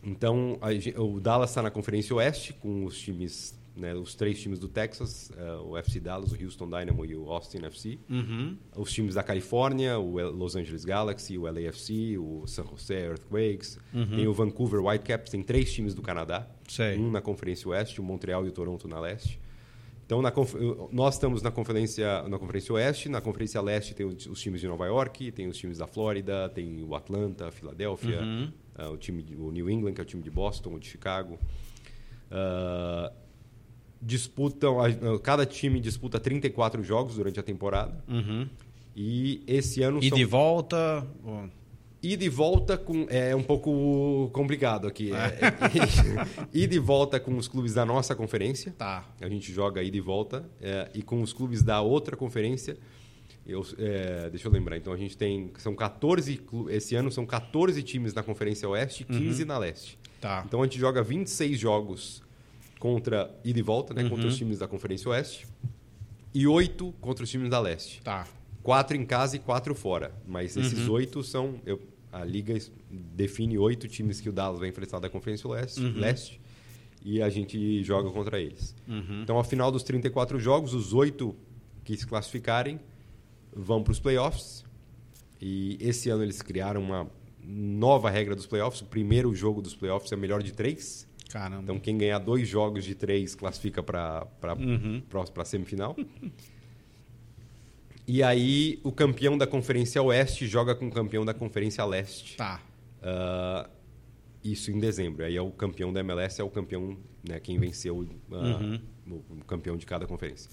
então, 0.03 0.57
a 0.61 1.01
o 1.01 1.19
Dallas 1.19 1.49
está 1.49 1.61
na 1.61 1.69
Conferência 1.69 2.15
Oeste, 2.15 2.53
com 2.53 2.85
os 2.85 2.97
times, 2.97 3.58
né, 3.75 3.93
os 3.93 4.13
três 4.15 4.41
times 4.41 4.59
do 4.59 4.67
Texas, 4.67 5.31
ah, 5.37 5.61
o 5.61 5.77
FC 5.77 5.99
Dallas, 5.99 6.31
o 6.31 6.43
Houston 6.43 6.65
Dynamo 6.69 7.05
e 7.05 7.15
o 7.15 7.29
Austin 7.31 7.59
FC. 7.65 7.97
Uhum. 8.09 8.57
Os 8.75 8.91
times 8.91 9.15
da 9.15 9.23
Califórnia, 9.23 9.97
o 9.97 10.19
Los 10.31 10.55
Angeles 10.55 10.83
Galaxy, 10.85 11.37
o 11.37 11.43
LAFC, 11.43 12.17
o 12.17 12.45
San 12.47 12.65
Jose 12.65 12.93
Earthquakes. 12.93 13.79
Tem 13.91 14.27
o 14.27 14.33
Vancouver 14.33 14.83
Whitecaps, 14.83 15.31
tem 15.31 15.41
três 15.43 15.71
times 15.73 15.93
do 15.93 16.01
Canadá. 16.01 16.47
Sei. 16.67 16.97
Um 16.97 17.09
na 17.11 17.21
Conferência 17.21 17.67
Oeste, 17.69 17.99
o 18.01 18.03
Montreal 18.03 18.45
e 18.45 18.49
o 18.49 18.51
Toronto 18.51 18.87
na 18.87 18.99
Leste. 18.99 19.39
Então, 20.05 20.23
conf- 20.31 20.55
nós 20.91 21.13
estamos 21.13 21.41
na 21.43 21.51
Conferência, 21.51 22.23
na 22.27 22.39
Conferência 22.39 22.73
Oeste. 22.73 23.09
Na 23.09 23.21
Conferência 23.21 23.61
Leste 23.61 23.93
tem 23.93 24.05
os, 24.07 24.41
times 24.41 24.59
de 24.59 24.67
Nova 24.67 24.87
York, 24.87 25.31
tem 25.31 25.47
os 25.47 25.55
times 25.55 25.77
da 25.77 25.85
Flórida, 25.85 26.49
tem 26.49 26.83
o 26.83 26.95
Atlanta, 26.95 27.47
a 27.47 27.51
Filadélfia, 27.51 28.19
ah, 28.73 28.89
o 28.89 28.97
time 28.97 29.21
de, 29.21 29.35
o 29.35 29.51
New 29.51 29.69
England, 29.69 29.93
que 29.93 30.01
é 30.01 30.03
o 30.03 30.07
time 30.07 30.23
de 30.23 30.31
Boston, 30.31 30.73
o 30.73 30.79
de 30.79 30.87
Chicago. 30.87 31.37
Ah, 32.31 33.11
disputam, 34.01 34.77
cada 35.23 35.45
time 35.45 35.79
disputa 35.79 36.19
34 36.19 36.83
jogos 36.83 37.15
durante 37.15 37.39
a 37.39 37.43
temporada. 37.43 38.03
Uhum. 38.07 38.47
E 38.95 39.43
esse 39.47 39.81
ano 39.81 39.99
E 40.01 40.09
são 40.09 40.17
de 40.17 40.25
volta. 40.25 41.05
e 42.01 42.29
volta 42.29 42.77
com 42.77 43.05
é 43.09 43.35
um 43.35 43.43
pouco 43.43 44.29
complicado 44.33 44.87
aqui. 44.87 45.11
É, 45.13 45.39
ida 46.53 46.75
e 46.75 46.79
volta 46.79 47.19
com 47.19 47.35
os 47.37 47.47
clubes 47.47 47.73
da 47.73 47.85
nossa 47.85 48.15
conferência. 48.15 48.73
Tá. 48.77 49.05
A 49.21 49.29
gente 49.29 49.51
joga 49.53 49.81
ida 49.83 49.95
e 49.97 50.01
volta. 50.01 50.49
é, 50.61 50.89
e 50.93 51.01
com 51.01 51.21
os 51.21 51.31
clubes 51.33 51.63
da 51.63 51.81
outra 51.81 52.15
conferência. 52.17 52.77
Eu, 53.45 53.65
é, 53.79 54.29
deixa 54.29 54.47
eu 54.47 54.51
lembrar. 54.51 54.77
Então 54.77 54.93
a 54.93 54.97
gente 54.97 55.17
tem. 55.17 55.51
São 55.57 55.73
14. 55.75 56.37
clu- 56.37 56.69
Esse 56.69 56.95
ano 56.95 57.11
são 57.11 57.25
14 57.25 57.81
times 57.81 58.13
na 58.13 58.21
Conferência 58.21 58.67
Oeste 58.69 59.03
e 59.03 59.05
15 59.05 59.43
na 59.45 59.57
Leste. 59.57 59.97
Tá. 60.21 60.43
Então 60.45 60.61
a 60.61 60.65
gente 60.65 60.77
joga 60.77 61.01
26 61.01 61.57
jogos 61.57 62.21
contra 62.79 63.29
ida 63.43 63.59
e 63.59 63.61
volta, 63.61 63.93
né? 63.93 64.03
Uhum. 64.03 64.09
Contra 64.09 64.27
os 64.27 64.37
times 64.37 64.57
da 64.59 64.67
Conferência 64.67 65.09
Oeste. 65.11 65.45
E 66.33 66.47
8 66.47 66.93
contra 67.01 67.23
os 67.23 67.29
times 67.29 67.49
da 67.49 67.59
Leste. 67.59 68.01
Tá. 68.01 68.27
Quatro 68.63 68.95
em 68.95 69.05
casa 69.05 69.35
e 69.35 69.39
quatro 69.39 69.75
fora. 69.75 70.13
Mas 70.27 70.55
esses 70.55 70.87
Uhum. 70.87 70.93
oito 70.93 71.23
são. 71.23 71.59
eu- 71.65 71.81
a 72.11 72.23
liga 72.23 72.57
define 72.89 73.57
oito 73.57 73.87
times 73.87 74.19
que 74.21 74.29
o 74.29 74.31
Dallas 74.31 74.59
vai 74.59 74.69
enfrentar 74.69 74.99
da 74.99 75.09
Conferência 75.09 75.47
Leste, 75.49 75.79
Uhum. 75.81 75.93
Leste 75.99 76.41
e 77.03 77.21
a 77.21 77.29
gente 77.29 77.83
joga 77.83 78.09
contra 78.09 78.39
eles. 78.39 78.75
Uhum. 78.87 79.21
Então, 79.21 79.37
ao 79.37 79.43
final 79.43 79.71
dos 79.71 79.83
34 79.83 80.39
jogos, 80.39 80.73
os 80.73 80.93
oito 80.93 81.35
que 81.83 81.95
se 81.97 82.05
classificarem 82.07 82.79
vão 83.55 83.83
para 83.83 83.91
os 83.91 83.99
playoffs. 83.99 84.63
E 85.41 85.77
esse 85.79 86.09
ano 86.09 86.23
eles 86.23 86.41
criaram 86.41 86.81
uma 86.81 87.09
nova 87.43 88.09
regra 88.09 88.35
dos 88.35 88.45
playoffs. 88.45 88.81
O 88.81 88.85
primeiro 88.85 89.33
jogo 89.33 89.61
dos 89.61 89.73
playoffs 89.75 90.11
é 90.11 90.15
o 90.15 90.19
melhor 90.19 90.43
de 90.43 90.51
três. 90.51 91.07
Caramba. 91.29 91.63
Então, 91.63 91.79
quem 91.79 91.97
ganhar 91.97 92.19
dois 92.19 92.47
jogos 92.47 92.83
de 92.83 92.95
três 92.95 93.35
classifica 93.35 93.81
para 93.81 94.27
Uhum. 94.57 95.01
a 95.37 95.45
semifinal. 95.45 95.95
E 98.07 98.23
aí, 98.23 98.79
o 98.83 98.91
campeão 98.91 99.37
da 99.37 99.45
Conferência 99.45 100.01
Oeste 100.01 100.47
joga 100.47 100.73
com 100.73 100.87
o 100.87 100.91
campeão 100.91 101.23
da 101.23 101.33
Conferência 101.33 101.85
Leste. 101.85 102.35
Tá. 102.35 102.59
Ah, 103.01 103.69
isso 104.43 104.71
em 104.71 104.79
dezembro. 104.79 105.23
Aí 105.23 105.35
é 105.35 105.41
o 105.41 105.51
campeão 105.51 105.93
da 105.93 105.99
MLS, 105.99 106.41
é 106.41 106.43
o 106.43 106.49
campeão, 106.49 106.97
né, 107.27 107.39
quem 107.39 107.59
venceu 107.59 108.07
ah, 108.31 108.79
o, 109.07 109.15
o 109.15 109.45
campeão 109.45 109.77
de 109.77 109.85
cada 109.85 110.07
conferência. 110.07 110.49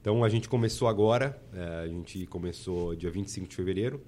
Então 0.00 0.22
a 0.22 0.28
gente 0.28 0.48
começou 0.48 0.86
agora, 0.86 1.40
eh, 1.54 1.80
a 1.84 1.88
gente 1.88 2.26
começou 2.26 2.94
dia 2.94 3.10
25 3.10 3.48
de 3.48 3.56
fevereiro, 3.56 4.02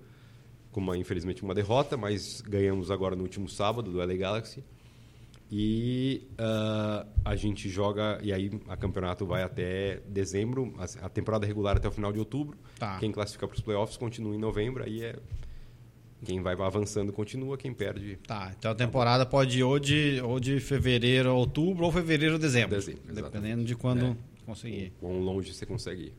com 0.70 0.78
uma, 0.78 0.94
infelizmente 0.98 1.42
uma 1.42 1.54
derrota, 1.54 1.96
mas 1.96 2.42
ganhamos 2.42 2.90
agora 2.90 3.16
no 3.16 3.22
último 3.22 3.48
sábado 3.48 3.90
do 3.90 3.96
LA 3.98 4.14
Galaxy. 4.14 4.62
E 5.50 6.22
ah, 6.38 7.06
a 7.24 7.36
gente 7.36 7.68
joga, 7.68 8.18
e 8.22 8.32
aí 8.32 8.50
a 8.68 8.76
campeonato 8.76 9.24
vai 9.24 9.42
até 9.42 10.00
dezembro, 10.08 10.74
a, 11.00 11.08
temporada 11.08 11.46
regular 11.46 11.76
até 11.76 11.86
o 11.86 11.92
final 11.92 12.12
de 12.12 12.18
outubro. 12.18 12.58
Tá. 12.78 12.98
Quem 12.98 13.12
classifica 13.12 13.46
para 13.46 13.54
os 13.54 13.60
playoffs 13.60 13.96
continua 13.96 14.34
em 14.34 14.38
novembro, 14.38 14.82
aí 14.82 15.04
é 15.04 15.16
quem 16.24 16.42
vai 16.42 16.54
avançando 16.54 17.12
continua, 17.12 17.56
quem 17.56 17.72
perde 17.72 18.18
Tá. 18.26 18.52
Então 18.58 18.70
a 18.72 18.74
temporada 18.74 19.24
pode 19.24 19.58
ir 19.58 19.62
ou 19.62 19.78
de, 19.78 20.20
ou 20.24 20.40
de 20.40 20.58
fevereiro 20.58 21.28
a 21.30 21.32
outubro 21.34 21.84
ou 21.84 21.92
fevereiro 21.92 22.34
a 22.34 22.38
dezembro. 22.38 22.74
Dezembro, 22.74 23.02
exatamente. 23.04 23.32
dependendo 23.32 23.64
de 23.64 23.76
quando 23.76 24.04
É. 24.06 24.16
conseguir. 24.44 24.92
quão 24.98 25.20
longe 25.20 25.54
você 25.54 25.64
consegue 25.64 26.06
ir. 26.06 26.12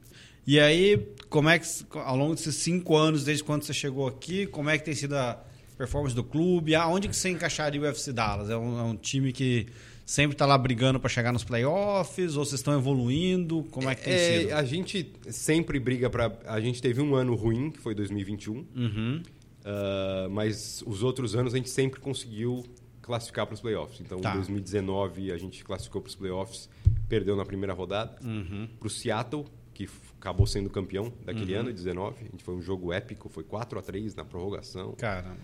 E 0.46 0.58
aí, 0.62 1.06
como 1.30 1.50
é 1.50 1.60
que, 1.60 1.68
ao 1.94 2.16
longo 2.16 2.34
desses 2.34 2.56
cinco 2.56 2.96
anos, 2.96 3.26
desde 3.26 3.44
quando 3.44 3.64
você 3.64 3.74
chegou 3.74 4.08
aqui, 4.08 4.46
como 4.46 4.70
é 4.70 4.78
que 4.78 4.86
tem 4.86 4.94
sido 4.96 5.16
a 5.18 5.44
performance 5.78 6.16
do 6.16 6.24
clube? 6.24 6.74
Aonde 6.76 7.08
que 7.08 7.16
você 7.16 7.30
encaixaria 7.30 7.80
o 7.80 7.84
UFC 7.84 8.12
Dallas? 8.12 8.50
É 8.50 8.58
um, 8.58 8.80
é 8.80 8.84
um 8.84 8.96
time 8.96 9.32
que 9.32 9.68
sempre 10.06 10.34
está 10.36 10.46
lá 10.46 10.58
brigando 10.58 11.00
para 11.00 11.10
chegar 11.10 11.32
nos 11.34 11.44
playoffs? 11.44 12.36
Ou 12.36 12.44
vocês 12.46 12.60
estão 12.60 12.74
evoluindo? 12.78 13.64
Como 13.72 13.90
é 13.90 13.96
que 13.96 14.04
tem 14.06 14.14
É, 14.14 14.40
sido? 14.42 14.54
a 14.54 14.64
gente 14.64 15.14
sempre 15.30 15.80
briga 15.80 16.10
para. 16.10 16.32
A 16.46 16.60
gente 16.60 16.82
teve 16.82 17.02
um 17.02 17.14
ano 17.16 17.36
ruim, 17.36 17.70
que 17.72 17.80
foi 17.80 17.94
2021, 17.94 18.66
Uhum. 18.76 19.22
ah, 19.66 20.28
mas 20.32 20.84
os 20.88 21.04
outros 21.04 21.36
anos 21.36 21.54
a 21.54 21.58
gente 21.58 21.70
sempre 21.70 22.00
conseguiu 22.00 22.64
classificar 23.02 23.46
para 23.46 23.54
os 23.54 23.62
playoffs. 23.62 24.02
Então, 24.02 24.20
Tá. 24.20 24.32
em 24.32 24.36
2019 24.36 25.32
a 25.32 25.38
gente 25.38 25.64
classificou 25.64 26.02
para 26.02 26.10
os 26.10 26.16
playoffs, 26.16 26.70
perdeu 27.08 27.36
na 27.38 27.46
primeira 27.46 27.74
rodada. 27.74 28.18
Uhum. 28.24 28.68
Para 28.80 28.88
o 28.88 28.90
Seattle, 28.90 29.46
que 29.74 29.88
acabou 30.20 30.46
sendo 30.48 30.70
campeão 30.70 31.14
daquele 31.24 31.54
ano, 31.54 31.72
19. 31.72 32.16
A 32.20 32.24
gente 32.32 32.44
foi 32.44 32.56
um 32.56 32.62
jogo 32.62 32.92
épico, 32.92 33.30
foi 33.30 33.44
4 33.44 33.80
a 33.80 33.82
3 33.82 34.14
na 34.16 34.26
prorrogação. 34.26 34.94
Caramba. 34.98 35.38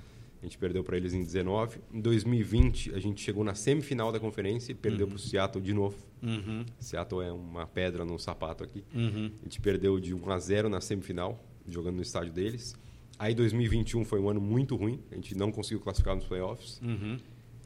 A 0.44 0.46
gente 0.46 0.58
perdeu 0.58 0.84
para 0.84 0.98
eles 0.98 1.14
em 1.14 1.24
19. 1.24 1.80
Em 1.94 2.02
2020, 2.02 2.94
a 2.94 3.00
gente 3.00 3.22
chegou 3.22 3.46
na 3.46 3.56
semifinal 3.56 4.12
da 4.12 4.20
conferência 4.20 4.74
e 4.74 4.76
perdeu 4.76 5.08
para 5.08 5.16
o 5.16 5.20
Seattle 5.20 5.64
de 5.64 5.74
novo. 5.74 5.96
Uhum. 6.22 6.66
Seattle 6.82 7.22
é 7.22 7.32
uma 7.32 7.66
pedra 7.66 8.04
no 8.04 8.20
sapato 8.20 8.62
aqui. 8.62 8.84
Uhum. 8.94 9.32
A 9.40 9.44
gente 9.46 9.62
perdeu 9.62 9.98
de 10.02 10.14
1 10.14 10.30
a 10.30 10.38
0 10.38 10.68
na 10.68 10.82
semifinal, 10.82 11.42
jogando 11.66 11.96
no 11.96 12.02
estádio 12.02 12.34
deles. 12.34 12.76
Aí 13.18 13.34
2021 13.34 14.04
foi 14.04 14.20
um 14.20 14.28
ano 14.28 14.42
muito 14.42 14.76
ruim, 14.76 15.00
a 15.14 15.16
gente 15.16 15.34
não 15.34 15.50
conseguiu 15.50 15.80
classificar 15.80 16.14
nos 16.14 16.26
playoffs. 16.26 16.82
Uhum. 16.82 17.18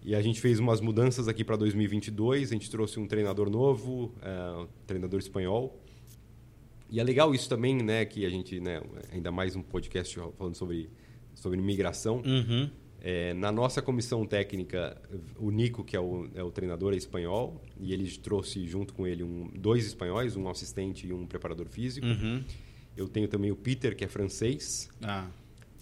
E 0.04 0.14
a 0.14 0.22
gente 0.22 0.40
fez 0.40 0.60
umas 0.60 0.80
mudanças 0.80 1.28
aqui 1.28 1.44
para 1.44 1.56
2022, 1.56 2.52
a 2.52 2.54
gente 2.54 2.70
trouxe 2.70 3.00
um 3.00 3.08
treinador 3.08 3.50
novo, 3.50 4.14
é, 4.22 4.62
um 4.62 4.68
treinador 4.86 5.20
espanhol. 5.20 5.82
E 6.92 7.00
é 7.00 7.04
legal 7.04 7.34
isso 7.34 7.50
também, 7.50 7.82
né, 7.82 8.06
que 8.06 8.24
a 8.24 8.30
gente, 8.30 8.60
né, 8.60 8.84
ainda 9.12 9.32
mais 9.32 9.56
um 9.56 9.64
podcast 9.64 10.16
falando 10.38 10.54
sobre 10.54 10.92
sobre 11.38 11.62
migração. 11.62 12.22
Uhum. 12.26 12.70
É, 13.00 13.34
na 13.36 13.52
nossa 13.52 13.82
comissão 13.82 14.26
técnica, 14.26 15.00
o 15.38 15.52
Nico, 15.52 15.84
que 15.84 15.96
é 15.96 16.00
o, 16.00 16.28
é 16.34 16.44
o 16.44 16.52
treinador, 16.52 16.94
é 16.94 16.98
espanhol, 16.98 17.62
e 17.80 17.94
ele 17.94 18.10
trouxe 18.18 18.68
junto 18.68 18.94
com 18.94 19.08
ele 19.08 19.24
um, 19.24 19.50
dois 19.56 19.86
espanhóis, 19.86 20.36
um 20.36 20.50
assistente 20.50 21.08
e 21.08 21.14
um 21.14 21.26
preparador 21.26 21.68
físico. 21.70 22.06
Uhum. 22.08 22.44
Eu 22.96 23.08
tenho 23.08 23.28
também 23.28 23.52
o 23.52 23.56
Peter, 23.56 23.96
que 23.96 24.04
é 24.04 24.08
francês. 24.08 24.90
Ah. 25.02 25.28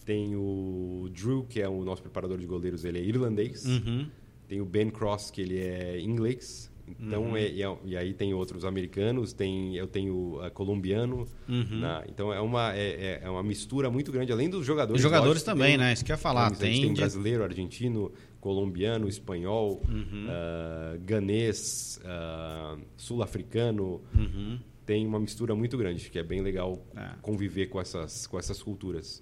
Tem 0.05 0.35
o 0.35 1.09
Drew, 1.11 1.45
que 1.45 1.61
é 1.61 1.69
o 1.69 1.83
nosso 1.83 2.01
preparador 2.01 2.37
de 2.37 2.45
goleiros, 2.45 2.83
ele 2.83 2.99
é 2.99 3.03
irlandês. 3.03 3.65
Uhum. 3.65 4.07
Tem 4.47 4.61
o 4.61 4.65
Ben 4.65 4.89
Cross, 4.89 5.31
que 5.31 5.41
ele 5.41 5.57
é 5.57 5.99
inglês. 5.99 6.71
Então, 6.99 7.35
é- 7.35 7.49
e, 7.49 7.63
é- 7.63 7.77
e 7.85 7.97
aí 7.97 8.13
tem 8.13 8.33
outros 8.33 8.63
americanos, 8.63 9.33
tem, 9.33 9.75
eu 9.75 9.87
tenho 9.87 10.39
uh, 10.45 10.51
colombiano. 10.51 11.27
Uhum. 11.49 11.79
na- 11.79 12.03
então, 12.07 12.31
é 12.33 12.39
uma, 12.39 12.73
é, 12.75 12.87
é- 12.89 13.21
é 13.23 13.29
uma 13.29 13.41
mistura 13.43 13.89
muito 13.89 14.11
grande, 14.11 14.31
além 14.31 14.49
dos 14.49 14.65
jogadores. 14.65 14.99
Os 14.99 15.03
jogadores 15.03 15.41
lógico, 15.41 15.51
também, 15.51 15.69
tem- 15.71 15.77
né? 15.77 15.93
Isso 15.93 16.05
que 16.05 16.11
eu 16.11 16.13
ia 16.13 16.17
falar. 16.17 16.51
tem, 16.55 16.81
Tem 16.81 16.93
de- 16.93 16.99
brasileiro, 17.01 17.43
argentino, 17.43 18.11
colombiano, 18.39 19.07
espanhol, 19.07 19.81
Uhum. 19.89 20.27
ah, 20.29 20.97
ganês, 21.03 21.99
ah, 22.05 22.77
sul-africano. 22.97 24.01
Uhum. 24.13 24.59
Tem 24.85 25.05
uma 25.07 25.19
mistura 25.19 25.55
muito 25.55 25.77
grande, 25.77 26.09
que 26.11 26.19
é 26.19 26.23
bem 26.23 26.41
legal 26.41 26.79
É. 26.95 27.09
conviver 27.21 27.65
com 27.67 27.81
essas, 27.81 28.27
com 28.27 28.37
essas 28.37 28.61
culturas. 28.61 29.19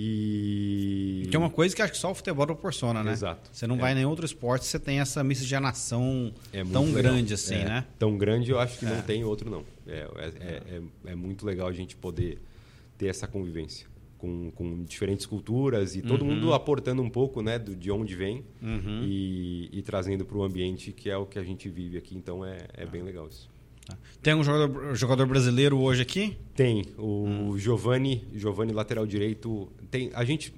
E. 0.00 1.26
Que 1.28 1.34
é 1.36 1.38
uma 1.38 1.50
coisa 1.50 1.74
que 1.74 1.82
acho 1.82 1.92
que 1.92 1.98
só 1.98 2.12
o 2.12 2.14
futebol 2.14 2.46
proporciona, 2.46 3.02
né? 3.02 3.12
Exato. 3.12 3.50
Você 3.52 3.66
não 3.66 3.74
É. 3.74 3.78
vai 3.80 3.92
em 3.92 3.94
nenhum 3.96 4.10
outro 4.10 4.24
esporte, 4.24 4.64
você 4.64 4.78
tem 4.78 5.00
essa 5.00 5.24
miscigenação 5.24 6.32
É 6.52 6.62
tão 6.64 6.84
legal. 6.84 7.02
grande 7.02 7.34
assim, 7.34 7.56
É, 7.56 7.64
né? 7.64 7.86
Tão 7.98 8.16
grande 8.16 8.50
eu 8.50 8.60
acho 8.60 8.78
que 8.78 8.86
É. 8.86 8.90
não 8.90 9.02
tem 9.02 9.24
outro, 9.24 9.50
não. 9.50 9.64
É, 9.86 9.92
é, 10.16 10.32
é, 10.40 10.76
é- 11.06 11.12
é 11.12 11.14
muito 11.16 11.44
legal 11.44 11.66
a 11.66 11.72
gente 11.72 11.96
poder 11.96 12.38
ter 12.96 13.06
essa 13.08 13.26
convivência. 13.26 13.86
com, 14.18 14.50
com 14.50 14.82
diferentes 14.82 15.24
culturas 15.26 15.94
e 15.94 16.02
todo 16.02 16.22
uhum. 16.22 16.34
mundo 16.34 16.52
aportando 16.52 17.00
um 17.00 17.08
pouco 17.08 17.40
né, 17.40 17.56
do, 17.56 17.76
de 17.76 17.88
onde 17.88 18.16
vem 18.16 18.44
uhum. 18.60 19.04
e, 19.04 19.68
e, 19.72 19.80
trazendo 19.80 20.24
para 20.24 20.36
o 20.36 20.42
ambiente 20.42 20.90
que 20.90 21.08
é 21.08 21.16
o 21.16 21.24
que 21.24 21.38
a 21.38 21.44
gente 21.44 21.68
vive 21.68 21.96
aqui. 21.96 22.16
Então 22.16 22.44
é, 22.44 22.66
é 22.74 22.84
bem 22.84 23.00
legal 23.04 23.28
isso. 23.28 23.48
Tá. 23.88 23.96
Tem 24.22 24.34
um 24.34 24.44
jogador, 24.44 24.94
jogador, 24.94 25.26
brasileiro 25.26 25.78
hoje 25.78 26.02
aqui? 26.02 26.36
Tem. 26.54 26.84
O 26.98 27.24
hum. 27.24 27.58
Giovanni, 27.58 28.28
Giovanni 28.34 28.72
lateral 28.72 29.06
direito. 29.06 29.72
Tem, 29.90 30.10
a 30.14 30.24
gente 30.24 30.52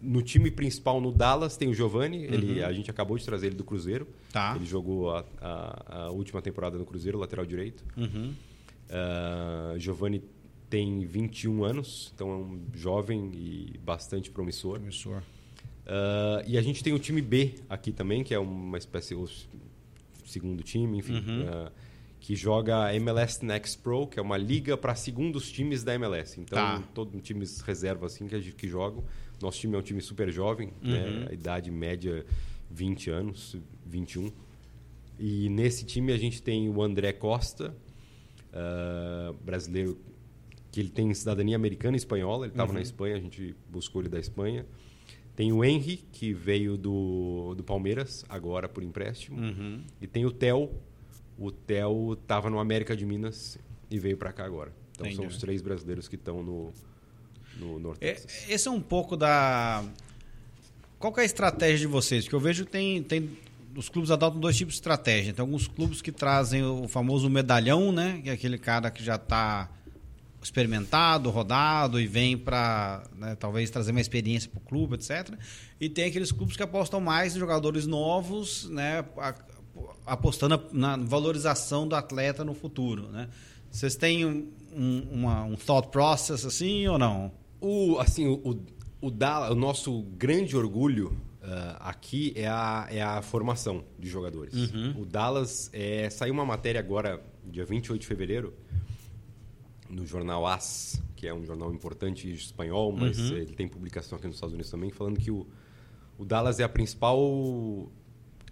no 0.00 0.22
time 0.22 0.50
principal 0.50 1.00
no 1.00 1.10
Dallas 1.10 1.56
tem 1.56 1.68
o 1.68 1.74
Giovanni, 1.74 2.26
uhum. 2.26 2.34
ele, 2.34 2.64
a 2.64 2.72
gente 2.72 2.90
acabou 2.90 3.18
de 3.18 3.24
trazer 3.24 3.48
ele 3.48 3.56
do 3.56 3.64
Cruzeiro. 3.64 4.06
Tá. 4.32 4.54
Ele 4.56 4.64
jogou 4.64 5.10
a, 5.10 5.24
a, 5.40 6.04
a 6.04 6.10
última 6.10 6.40
temporada 6.40 6.78
no 6.78 6.86
Cruzeiro, 6.86 7.18
lateral 7.18 7.44
direito. 7.44 7.84
Uhum. 7.96 8.32
Uh, 8.88 9.78
Giovanni 9.78 10.22
tem 10.70 11.04
21 11.04 11.64
anos, 11.64 12.12
então 12.14 12.30
é 12.30 12.36
um 12.36 12.60
jovem 12.74 13.30
e 13.34 13.78
bastante 13.84 14.30
promissor. 14.30 14.78
Promissor. 14.78 15.22
Uh, 15.86 16.42
e 16.46 16.56
a 16.56 16.62
gente 16.62 16.82
tem 16.82 16.92
o 16.92 16.98
time 16.98 17.20
B 17.20 17.54
aqui 17.68 17.92
também, 17.92 18.24
que 18.24 18.34
é 18.34 18.38
uma 18.38 18.78
espécie 18.78 19.14
o 19.14 19.28
segundo 20.24 20.62
time, 20.62 20.98
enfim, 20.98 21.14
uhum. 21.14 21.42
uh, 21.42 21.72
que 22.26 22.34
joga 22.34 22.92
MLS 22.92 23.44
Next 23.44 23.78
Pro, 23.78 24.04
que 24.04 24.18
é 24.18 24.22
uma 24.22 24.36
liga 24.36 24.76
para 24.76 24.96
segundos 24.96 25.48
times 25.48 25.84
da 25.84 25.94
MLS. 25.94 26.40
Então, 26.40 26.58
tá. 26.58 26.82
todos 26.92 27.22
times 27.22 27.60
reserva 27.60 28.06
assim 28.06 28.26
que, 28.26 28.50
que 28.50 28.66
jogam. 28.66 29.04
Nosso 29.40 29.60
time 29.60 29.76
é 29.76 29.78
um 29.78 29.82
time 29.82 30.00
super 30.00 30.28
jovem, 30.32 30.72
né? 30.82 31.04
uhum. 31.04 31.20
né? 31.20 31.26
a 31.30 31.32
idade 31.32 31.70
média 31.70 32.26
20 32.68 33.10
anos, 33.10 33.56
21. 33.86 34.32
E 35.20 35.48
nesse 35.50 35.84
time 35.84 36.12
a 36.12 36.18
gente 36.18 36.42
tem 36.42 36.68
o 36.68 36.82
André 36.82 37.12
Costa, 37.12 37.72
uh, 38.50 39.32
brasileiro 39.44 39.96
que 40.72 40.80
ele 40.80 40.90
tem 40.90 41.14
cidadania 41.14 41.54
americana 41.54 41.96
e 41.96 41.98
espanhola, 41.98 42.46
ele 42.46 42.54
estava 42.54 42.70
uhum. 42.70 42.78
na 42.78 42.82
Espanha, 42.82 43.14
a 43.14 43.20
gente 43.20 43.54
buscou 43.70 44.02
ele 44.02 44.08
da 44.08 44.18
Espanha. 44.18 44.66
Tem 45.36 45.52
o 45.52 45.64
Henry, 45.64 45.98
que 46.10 46.32
veio 46.32 46.76
do, 46.76 47.54
do 47.56 47.62
Palmeiras, 47.62 48.24
agora 48.28 48.68
por 48.68 48.82
empréstimo. 48.82 49.38
Uhum. 49.40 49.84
E 50.00 50.08
tem 50.08 50.26
o 50.26 50.32
Theo. 50.32 50.72
O 51.38 51.50
Theo 51.50 52.14
estava 52.14 52.48
no 52.48 52.58
América 52.58 52.96
de 52.96 53.04
Minas 53.04 53.58
e 53.90 53.98
veio 53.98 54.16
para 54.16 54.32
cá 54.32 54.44
agora. 54.44 54.72
Então 54.92 55.06
Entendi. 55.06 55.16
são 55.16 55.26
os 55.26 55.38
três 55.38 55.60
brasileiros 55.60 56.08
que 56.08 56.16
estão 56.16 56.42
no, 56.42 56.72
no 57.58 57.78
Norte 57.78 58.04
é, 58.04 58.16
Esse 58.48 58.68
é 58.68 58.70
um 58.70 58.80
pouco 58.80 59.16
da... 59.16 59.84
Qual 60.98 61.12
é 61.18 61.20
a 61.20 61.24
estratégia 61.24 61.78
de 61.78 61.86
vocês? 61.86 62.24
Porque 62.24 62.36
eu 62.36 62.40
vejo 62.40 62.64
que 62.64 62.70
tem, 62.70 63.02
tem 63.02 63.36
os 63.76 63.90
clubes 63.90 64.10
adotam 64.10 64.40
dois 64.40 64.56
tipos 64.56 64.74
de 64.74 64.78
estratégia. 64.78 65.34
Tem 65.34 65.42
alguns 65.42 65.68
clubes 65.68 66.00
que 66.00 66.10
trazem 66.10 66.64
o 66.64 66.88
famoso 66.88 67.28
medalhão, 67.28 67.92
né? 67.92 68.20
Que 68.22 68.30
é 68.30 68.32
aquele 68.32 68.56
cara 68.56 68.90
que 68.90 69.04
já 69.04 69.16
está 69.16 69.68
experimentado, 70.42 71.28
rodado 71.28 72.00
e 72.00 72.06
vem 72.06 72.38
para 72.38 73.02
né, 73.16 73.34
talvez 73.34 73.68
trazer 73.68 73.90
uma 73.90 74.00
experiência 74.00 74.48
para 74.48 74.58
o 74.58 74.60
clube, 74.60 74.94
etc. 74.94 75.34
E 75.80 75.88
tem 75.88 76.04
aqueles 76.04 76.30
clubes 76.30 76.56
que 76.56 76.62
apostam 76.62 77.00
mais 77.00 77.34
em 77.34 77.38
jogadores 77.38 77.86
novos, 77.86 78.68
né, 78.70 79.04
apostando 80.04 80.62
na 80.72 80.96
valorização 80.96 81.86
do 81.86 81.94
atleta 81.94 82.44
no 82.44 82.54
futuro. 82.54 83.08
Né? 83.08 83.28
Vocês 83.70 83.96
têm 83.96 84.24
um, 84.24 84.50
uma, 85.10 85.44
um 85.44 85.56
thought 85.56 85.88
process 85.88 86.44
assim 86.44 86.86
ou 86.86 86.98
não? 86.98 87.32
O, 87.60 87.98
assim, 87.98 88.26
o, 88.26 88.60
o, 89.00 89.08
o 89.08 89.54
nosso 89.54 90.02
grande 90.16 90.56
orgulho 90.56 91.16
uh, 91.42 91.76
aqui 91.80 92.32
é 92.36 92.46
a, 92.46 92.86
é 92.90 93.02
a 93.02 93.22
formação 93.22 93.84
de 93.98 94.08
jogadores. 94.08 94.54
Uhum. 94.54 95.02
O 95.02 95.04
Dallas, 95.06 95.70
é, 95.72 96.08
saiu 96.10 96.34
uma 96.34 96.44
matéria 96.44 96.78
agora, 96.78 97.22
dia 97.44 97.64
28 97.64 98.00
de 98.00 98.06
fevereiro, 98.06 98.54
no 99.88 100.04
jornal 100.04 100.46
AS, 100.46 101.02
que 101.14 101.26
é 101.26 101.34
um 101.34 101.44
jornal 101.44 101.72
importante 101.72 102.30
espanhol, 102.30 102.92
mas 102.92 103.18
uhum. 103.18 103.36
ele 103.36 103.54
tem 103.54 103.68
publicação 103.68 104.18
aqui 104.18 104.26
nos 104.26 104.36
Estados 104.36 104.52
Unidos 104.52 104.70
também, 104.70 104.90
falando 104.90 105.18
que 105.18 105.30
o, 105.30 105.46
o 106.18 106.24
Dallas 106.24 106.60
é 106.60 106.64
a 106.64 106.68
principal 106.68 107.90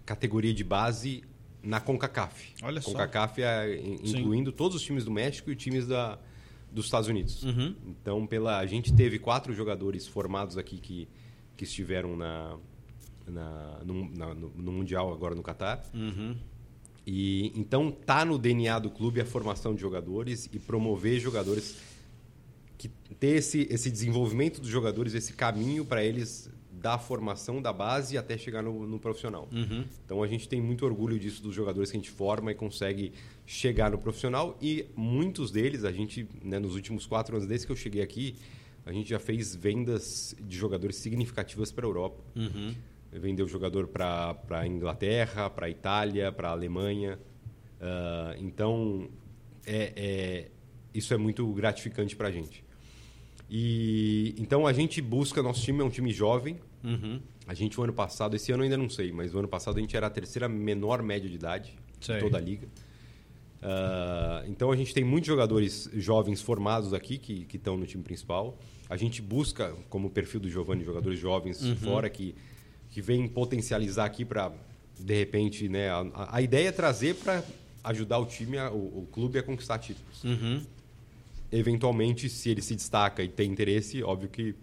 categoria 0.05 0.53
de 0.53 0.63
base 0.63 1.23
na 1.61 1.79
CONCACAF. 1.79 2.53
Olha 2.61 2.81
só. 2.81 2.91
CONCACAF 2.91 3.41
é, 3.41 3.75
incluindo 4.03 4.51
Sim. 4.51 4.55
todos 4.55 4.77
os 4.77 4.83
times 4.83 5.03
do 5.03 5.11
México 5.11 5.51
e 5.51 5.55
times 5.55 5.87
da, 5.87 6.19
dos 6.71 6.85
Estados 6.85 7.07
Unidos. 7.07 7.43
Uhum. 7.43 7.75
Então, 7.87 8.27
pela, 8.27 8.59
a 8.59 8.65
gente 8.65 8.93
teve 8.93 9.17
quatro 9.17 9.53
jogadores 9.53 10.07
formados 10.07 10.57
aqui 10.57 10.77
que, 10.77 11.07
que 11.57 11.63
estiveram 11.63 12.15
na, 12.15 12.57
na, 13.27 13.79
no, 13.83 14.09
na, 14.11 14.33
no, 14.33 14.49
no 14.49 14.71
Mundial 14.71 15.11
agora 15.11 15.33
no 15.33 15.41
Catar. 15.41 15.83
Uhum. 15.93 16.35
E 17.07 17.51
então 17.55 17.91
tá 17.91 18.25
no 18.25 18.37
DNA 18.37 18.79
do 18.79 18.89
clube 18.89 19.21
a 19.21 19.25
formação 19.25 19.75
de 19.75 19.81
jogadores 19.81 20.49
e 20.51 20.57
promover 20.57 21.19
jogadores 21.19 21.77
que 22.77 22.89
ter 23.19 23.37
esse, 23.37 23.67
esse 23.69 23.91
desenvolvimento 23.91 24.59
dos 24.59 24.69
jogadores, 24.69 25.13
esse 25.13 25.33
caminho 25.33 25.85
para 25.85 26.03
eles 26.03 26.49
da 26.85 26.99
formação 26.99 27.59
da 27.59 27.73
base 27.73 28.15
até 28.15 28.37
chegar 28.37 28.61
no, 28.61 28.85
no 28.85 28.99
profissional. 28.99 29.49
Uhum. 29.51 29.85
Então 30.05 30.21
a 30.21 30.27
gente 30.27 30.47
tem 30.47 30.61
muito 30.61 30.85
orgulho 30.85 31.17
disso 31.17 31.41
dos 31.41 31.55
jogadores 31.55 31.89
que 31.89 31.97
a 31.97 31.99
gente 31.99 32.11
forma 32.11 32.51
e 32.51 32.55
consegue 32.55 33.11
chegar 33.43 33.89
no 33.89 33.97
profissional 33.97 34.55
e 34.61 34.85
muitos 34.95 35.49
deles 35.49 35.83
a 35.83 35.91
gente 35.91 36.27
né, 36.43 36.59
nos 36.59 36.75
últimos 36.75 37.07
quatro 37.07 37.37
anos 37.37 37.47
desde 37.47 37.65
que 37.65 37.71
eu 37.71 37.75
cheguei 37.75 38.03
aqui 38.03 38.35
a 38.85 38.93
gente 38.93 39.09
já 39.09 39.17
fez 39.17 39.55
vendas 39.55 40.35
de 40.39 40.55
jogadores 40.55 40.97
significativas 40.97 41.71
para 41.71 41.87
a 41.87 41.89
Europa. 41.89 42.23
Uhum 42.35 42.75
vendeu 43.19 43.47
jogador 43.47 43.87
para 43.87 44.35
a 44.49 44.67
Inglaterra, 44.67 45.49
para 45.49 45.67
a 45.67 45.69
Itália, 45.69 46.33
para 46.33 46.49
a 46.49 46.51
Alemanha. 46.51 47.17
Uh, 47.79 48.43
então, 48.43 49.07
é, 49.65 49.93
é, 49.95 50.51
isso 50.93 51.13
é 51.13 51.17
muito 51.17 51.47
gratificante 51.53 52.13
para 52.13 52.27
a 52.27 52.31
gente. 52.31 52.61
E, 53.49 54.35
então, 54.37 54.65
a 54.65 54.73
gente 54.73 55.01
busca, 55.01 55.41
nosso 55.41 55.61
time 55.61 55.81
é 55.81 55.83
um 55.83 55.89
time 55.89 56.11
jovem. 56.11 56.59
Uhum. 56.85 57.19
A 57.47 57.53
gente, 57.53 57.79
o 57.79 57.83
ano 57.83 57.93
passado, 57.93 58.35
esse 58.35 58.51
ano 58.51 58.63
ainda 58.63 58.77
não 58.77 58.89
sei, 58.89 59.11
mas 59.11 59.33
o 59.33 59.39
ano 59.39 59.47
passado 59.47 59.77
a 59.77 59.81
gente 59.81 59.97
era 59.97 60.07
a 60.07 60.09
terceira 60.09 60.47
menor 60.47 61.01
média 61.01 61.29
de 61.29 61.35
idade 61.35 61.73
sei. 61.99 62.15
de 62.15 62.21
toda 62.21 62.37
a 62.37 62.41
liga. 62.41 62.67
Uh, 63.61 64.47
então, 64.47 64.71
a 64.71 64.75
gente 64.75 64.93
tem 64.93 65.03
muitos 65.03 65.27
jogadores 65.27 65.89
jovens 65.95 66.41
formados 66.41 66.93
aqui 66.93 67.17
que 67.17 67.47
estão 67.55 67.75
no 67.75 67.85
time 67.85 68.03
principal. 68.03 68.57
A 68.87 68.95
gente 68.95 69.21
busca, 69.21 69.75
como 69.89 70.09
perfil 70.09 70.39
do 70.39 70.49
Giovanni, 70.49 70.83
jogadores 70.83 71.19
jovens 71.19 71.61
uhum. 71.63 71.75
fora 71.75 72.09
que 72.09 72.35
que 72.95 73.01
vem 73.01 73.27
potencializar 73.27 74.05
aqui 74.05 74.23
para, 74.23 74.53
de 74.97 75.13
repente, 75.13 75.67
né? 75.67 75.89
A, 75.89 76.37
a, 76.37 76.41
ideia 76.41 76.69
é 76.69 76.71
trazer 76.71 77.15
para 77.15 77.43
ajudar 77.83 78.19
o 78.19 78.25
time, 78.25 78.57
a, 78.57 78.71
o, 78.71 78.99
o, 78.99 79.07
clube 79.11 79.37
a 79.37 79.43
conquistar 79.43 79.79
títulos. 79.79 80.23
Uhum. 80.23 80.61
Eventualmente, 81.51 82.29
se 82.29 82.49
ele 82.49 82.61
se 82.61 82.73
destaca 82.73 83.21
e 83.21 83.27
tem 83.27 83.51
interesse, 83.51 84.01
óbvio 84.01 84.29
que 84.29 84.55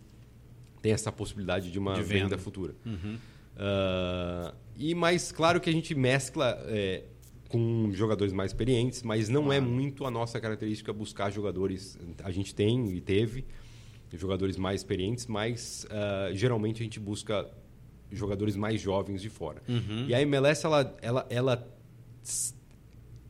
tem 0.83 0.93
essa 0.93 1.13
possibilidade 1.13 1.71
de 1.71 1.79
uma 1.79 1.95
de 1.95 2.03
venda. 2.03 2.25
venda. 2.25 2.39
futura. 2.39 2.75
Uhum. 2.85 3.17
Uh, 3.55 4.55
e 4.77 4.95
mais 4.95 5.31
claro 5.31 5.61
que 5.61 5.71
a 5.71 5.73
gente 5.73 5.95
mescla 5.95 6.59
é, 6.67 7.05
com 7.49 7.91
jogadores 7.93 8.33
mais 8.33 8.51
experientes, 8.51 9.03
mas 9.03 9.29
não 9.29 9.53
é 9.53 9.61
muito 9.61 10.05
a 10.05 10.11
nossa 10.11 10.41
característica 10.41 10.93
buscar 10.93 11.31
jogadores. 11.31 11.97
A 12.25 12.31
gente 12.31 12.55
tem 12.55 12.93
e 12.93 13.01
teve 13.01 13.45
jogadores 14.13 14.57
mais 14.57 14.81
experientes, 14.81 15.27
mas 15.27 15.87
uh, 15.87 16.35
geralmente 16.35 16.83
a 16.83 16.85
gente 16.85 16.99
busca 16.99 17.49
jogadores 18.11 18.57
mais 18.57 18.81
jovens 18.81 19.23
de 19.23 19.31
fora. 19.31 19.63
Uhum. 19.69 20.07
E 20.09 20.15
a 20.15 20.21
MLS, 20.21 20.67
ela, 20.67 20.97
ela, 21.01 21.27
ela, 21.31 21.77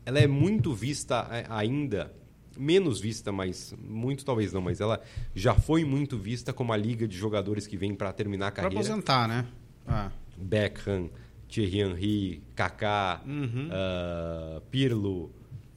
ela 0.04 0.18
é 0.18 0.26
muito 0.26 0.72
vista 0.72 1.28
ainda, 1.48 2.12
menos 2.58 3.00
vista, 3.00 3.32
mas 3.32 3.74
muito 3.78 4.24
talvez 4.24 4.52
não, 4.52 4.60
mas 4.60 4.80
ela 4.80 5.00
já 5.34 5.54
foi 5.54 5.84
muito 5.84 6.16
vista 6.18 6.52
como 6.52 6.72
a 6.72 6.76
liga 6.76 7.06
de 7.06 7.16
jogadores 7.16 7.66
que 7.66 7.76
vem 7.76 7.94
para 7.94 8.12
terminar 8.12 8.48
a 8.48 8.50
carreira. 8.50 8.74
Para 8.74 8.84
aposentar, 8.84 9.28
né? 9.28 9.46
Ah. 9.86 10.10
Beckham, 10.36 11.10
Thierry 11.48 11.80
Henry, 11.80 12.42
Kaká, 12.54 13.22
uhum. 13.26 13.68
uh, 13.68 14.60
Pirlo. 14.70 15.30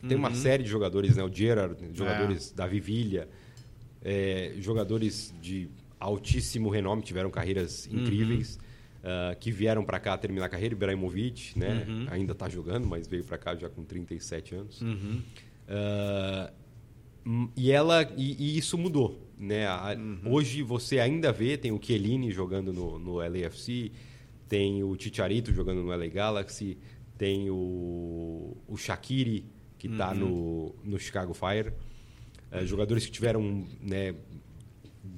Tem 0.08 0.16
uma 0.16 0.30
uhum. 0.30 0.36
série 0.36 0.64
de 0.64 0.70
jogadores, 0.70 1.16
né? 1.18 1.24
O 1.24 1.34
Gerard, 1.34 1.78
jogadores 1.94 2.52
é. 2.52 2.56
da 2.56 2.68
Vivilha, 2.68 3.28
é, 4.04 4.54
jogadores 4.60 5.34
de 5.42 5.68
altíssimo 6.00 6.70
renome, 6.70 7.02
tiveram 7.02 7.32
carreiras 7.32 7.88
uhum. 7.88 8.02
incríveis 8.02 8.60
uh, 9.06 9.36
que 9.40 9.52
vieram 9.52 9.84
para 9.84 10.00
cá 10.00 10.18
terminar 10.18 10.46
a 10.46 10.50
carreira, 10.50 10.74
Ibrahimovic, 10.74 11.58
né? 11.58 11.86
Uhum. 11.88 12.08
Ainda 12.10 12.34
está 12.34 12.50
jogando, 12.50 12.88
mas 12.88 13.08
veio 13.08 13.24
para 13.24 13.38
cá 13.38 13.56
já 13.56 13.70
com 13.70 13.84
37 13.84 14.56
anos. 14.56 14.82
Uhum. 14.82 15.22
Uh, 15.68 16.54
e 17.56 17.72
ela 17.72 18.04
e, 18.16 18.36
e, 18.38 18.58
isso 18.58 18.78
mudou, 18.78 19.20
né? 19.38 19.68
A, 19.68 19.96
uhum. 19.98 20.20
Hoje 20.26 20.62
você 20.62 21.00
ainda 21.00 21.32
vê 21.32 21.58
tem 21.58 21.72
o 21.72 21.80
Chiellini 21.82 22.32
jogando 22.32 22.72
no, 22.72 23.00
no 23.00 23.16
LAFC, 23.16 23.92
tem 24.48 24.84
o 24.84 24.96
Chicharito 25.00 25.52
jogando 25.52 25.82
no 25.82 25.90
LA 25.90 26.08
Galaxy, 26.08 26.78
tem 27.18 27.50
o, 27.50 28.56
o 28.68 28.78
Shaqiri 28.78 29.46
que 29.78 29.88
está 29.88 30.12
uhum. 30.12 30.18
no, 30.18 30.76
no 30.84 31.00
Chicago 31.00 31.34
Fire. 31.34 31.74
Uh, 32.52 32.66
jogadores 32.66 33.06
que 33.06 33.12
tiveram 33.12 33.66
né, 33.82 34.16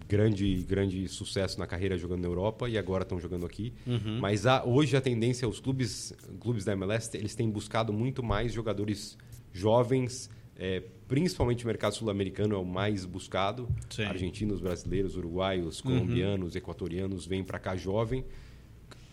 grande 0.08 0.64
grande 0.64 1.08
sucesso 1.08 1.60
na 1.60 1.68
carreira 1.68 1.98
jogando 1.98 2.22
na 2.22 2.28
Europa 2.28 2.70
e 2.70 2.78
agora 2.78 3.04
estão 3.04 3.20
jogando 3.20 3.46
aqui. 3.46 3.74
Uhum. 3.86 4.20
Mas 4.20 4.46
a, 4.46 4.64
hoje 4.64 4.96
a 4.96 5.02
tendência, 5.02 5.48
os 5.48 5.60
clubes, 5.60 6.14
clubes 6.40 6.64
da 6.64 6.72
MLS, 6.72 7.16
eles 7.18 7.36
têm 7.36 7.50
buscado 7.50 7.92
muito 7.92 8.24
mais 8.24 8.54
jogadores 8.54 9.18
jovens, 9.52 10.30
é, 10.56 10.84
principalmente 11.08 11.64
o 11.64 11.68
mercado 11.68 11.94
sul-americano 11.94 12.56
é 12.56 12.58
o 12.58 12.66
mais 12.66 13.06
buscado. 13.06 13.70
Sim. 13.90 14.04
Argentinos, 14.04 14.60
brasileiros, 14.60 15.16
uruguaios, 15.16 15.80
Uhum. 15.80 15.92
colombianos, 15.92 16.56
equatorianos 16.56 17.26
vêm 17.26 17.44
para 17.44 17.60
cá 17.60 17.76
jovem, 17.76 18.26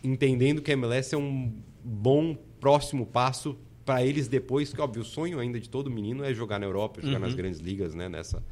entendendo 0.03 0.61
que 0.61 0.71
a 0.71 0.75
MLS 0.75 1.15
é 1.15 1.19
um 1.19 1.53
bom 1.83 2.37
próximo 2.61 3.07
passo 3.07 3.57
para 3.85 4.05
eles 4.05 4.29
depois, 4.29 4.73
que 4.73 4.81
óbvio, 4.81 5.03
o 5.03 5.05
sonho 5.05 5.39
ainda 5.39 5.61
de 5.61 5.69
todo 5.69 5.91
menino 5.91 6.25
é 6.25 6.33
jogar 6.33 6.59
na 6.59 6.65
Europa, 6.67 7.01
jogar 7.03 7.19
nas 7.19 7.35
grandes 7.35 7.61
ligas, 7.61 7.95
né, 7.95 8.09
nessa. 8.09 8.43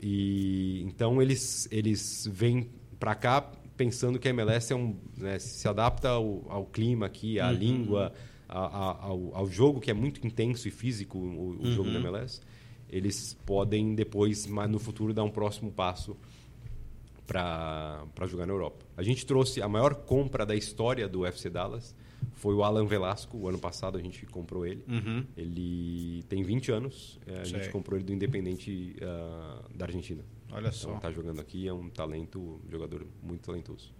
E 0.00 0.82
então 0.86 1.20
eles 1.20 1.68
eles 1.70 2.28
vêm 2.32 2.68
para 2.98 3.14
cá 3.14 3.40
pensando 3.76 4.18
que 4.18 4.28
a 4.28 4.30
MLS 4.30 4.72
é 4.72 4.76
um, 4.76 4.96
né, 5.16 5.38
se 5.38 5.66
adapta 5.66 6.08
ao, 6.10 6.44
ao 6.48 6.64
clima 6.66 7.06
aqui, 7.06 7.40
à 7.40 7.50
língua, 7.50 8.12
a- 8.48 8.58
a- 8.58 9.04
ao, 9.06 9.34
ao 9.34 9.48
jogo 9.50 9.80
que 9.80 9.90
é 9.90 9.94
muito 9.94 10.24
intenso 10.26 10.68
e 10.68 10.70
físico, 10.70 11.18
o, 11.18 11.62
o 11.62 11.72
jogo 11.72 11.90
da 11.90 11.98
MLS. 11.98 12.40
Eles 12.92 13.34
podem 13.46 13.94
depois, 13.94 14.46
no 14.46 14.78
futuro, 14.78 15.14
dar 15.14 15.24
um 15.24 15.30
próximo 15.30 15.72
passo 15.72 16.16
para 17.26 18.04
jogar 18.26 18.46
na 18.46 18.52
Europa. 18.52 18.84
A 18.96 19.02
gente 19.02 19.24
trouxe 19.24 19.62
a 19.62 19.68
maior 19.68 19.94
compra 19.94 20.44
da 20.44 20.54
história 20.54 21.08
do 21.08 21.24
FC 21.24 21.48
Dallas, 21.48 21.94
foi 22.34 22.54
o 22.54 22.62
Alan 22.62 22.86
Velasco. 22.86 23.36
O 23.36 23.48
ano 23.48 23.58
passado 23.58 23.96
a 23.96 24.00
gente 24.00 24.26
comprou 24.26 24.66
ele. 24.66 24.84
Uhum. 24.88 25.24
Ele 25.36 26.22
tem 26.28 26.42
20 26.42 26.72
anos. 26.72 27.18
é, 27.26 27.40
A 27.40 27.44
gente 27.44 27.64
Sei. 27.64 27.72
comprou 27.72 27.96
ele 27.96 28.04
do 28.04 28.12
Independente 28.12 28.96
ah, 29.02 29.62
da 29.74 29.86
Argentina. 29.86 30.22
Olha 30.50 30.70
só. 30.70 30.90
Então, 30.90 31.00
tá 31.00 31.10
jogando 31.10 31.40
aqui, 31.40 31.66
é 31.66 31.72
um 31.72 31.88
talento, 31.88 32.60
um 32.66 32.70
jogador 32.70 33.06
muito 33.22 33.40
talentoso. 33.40 33.92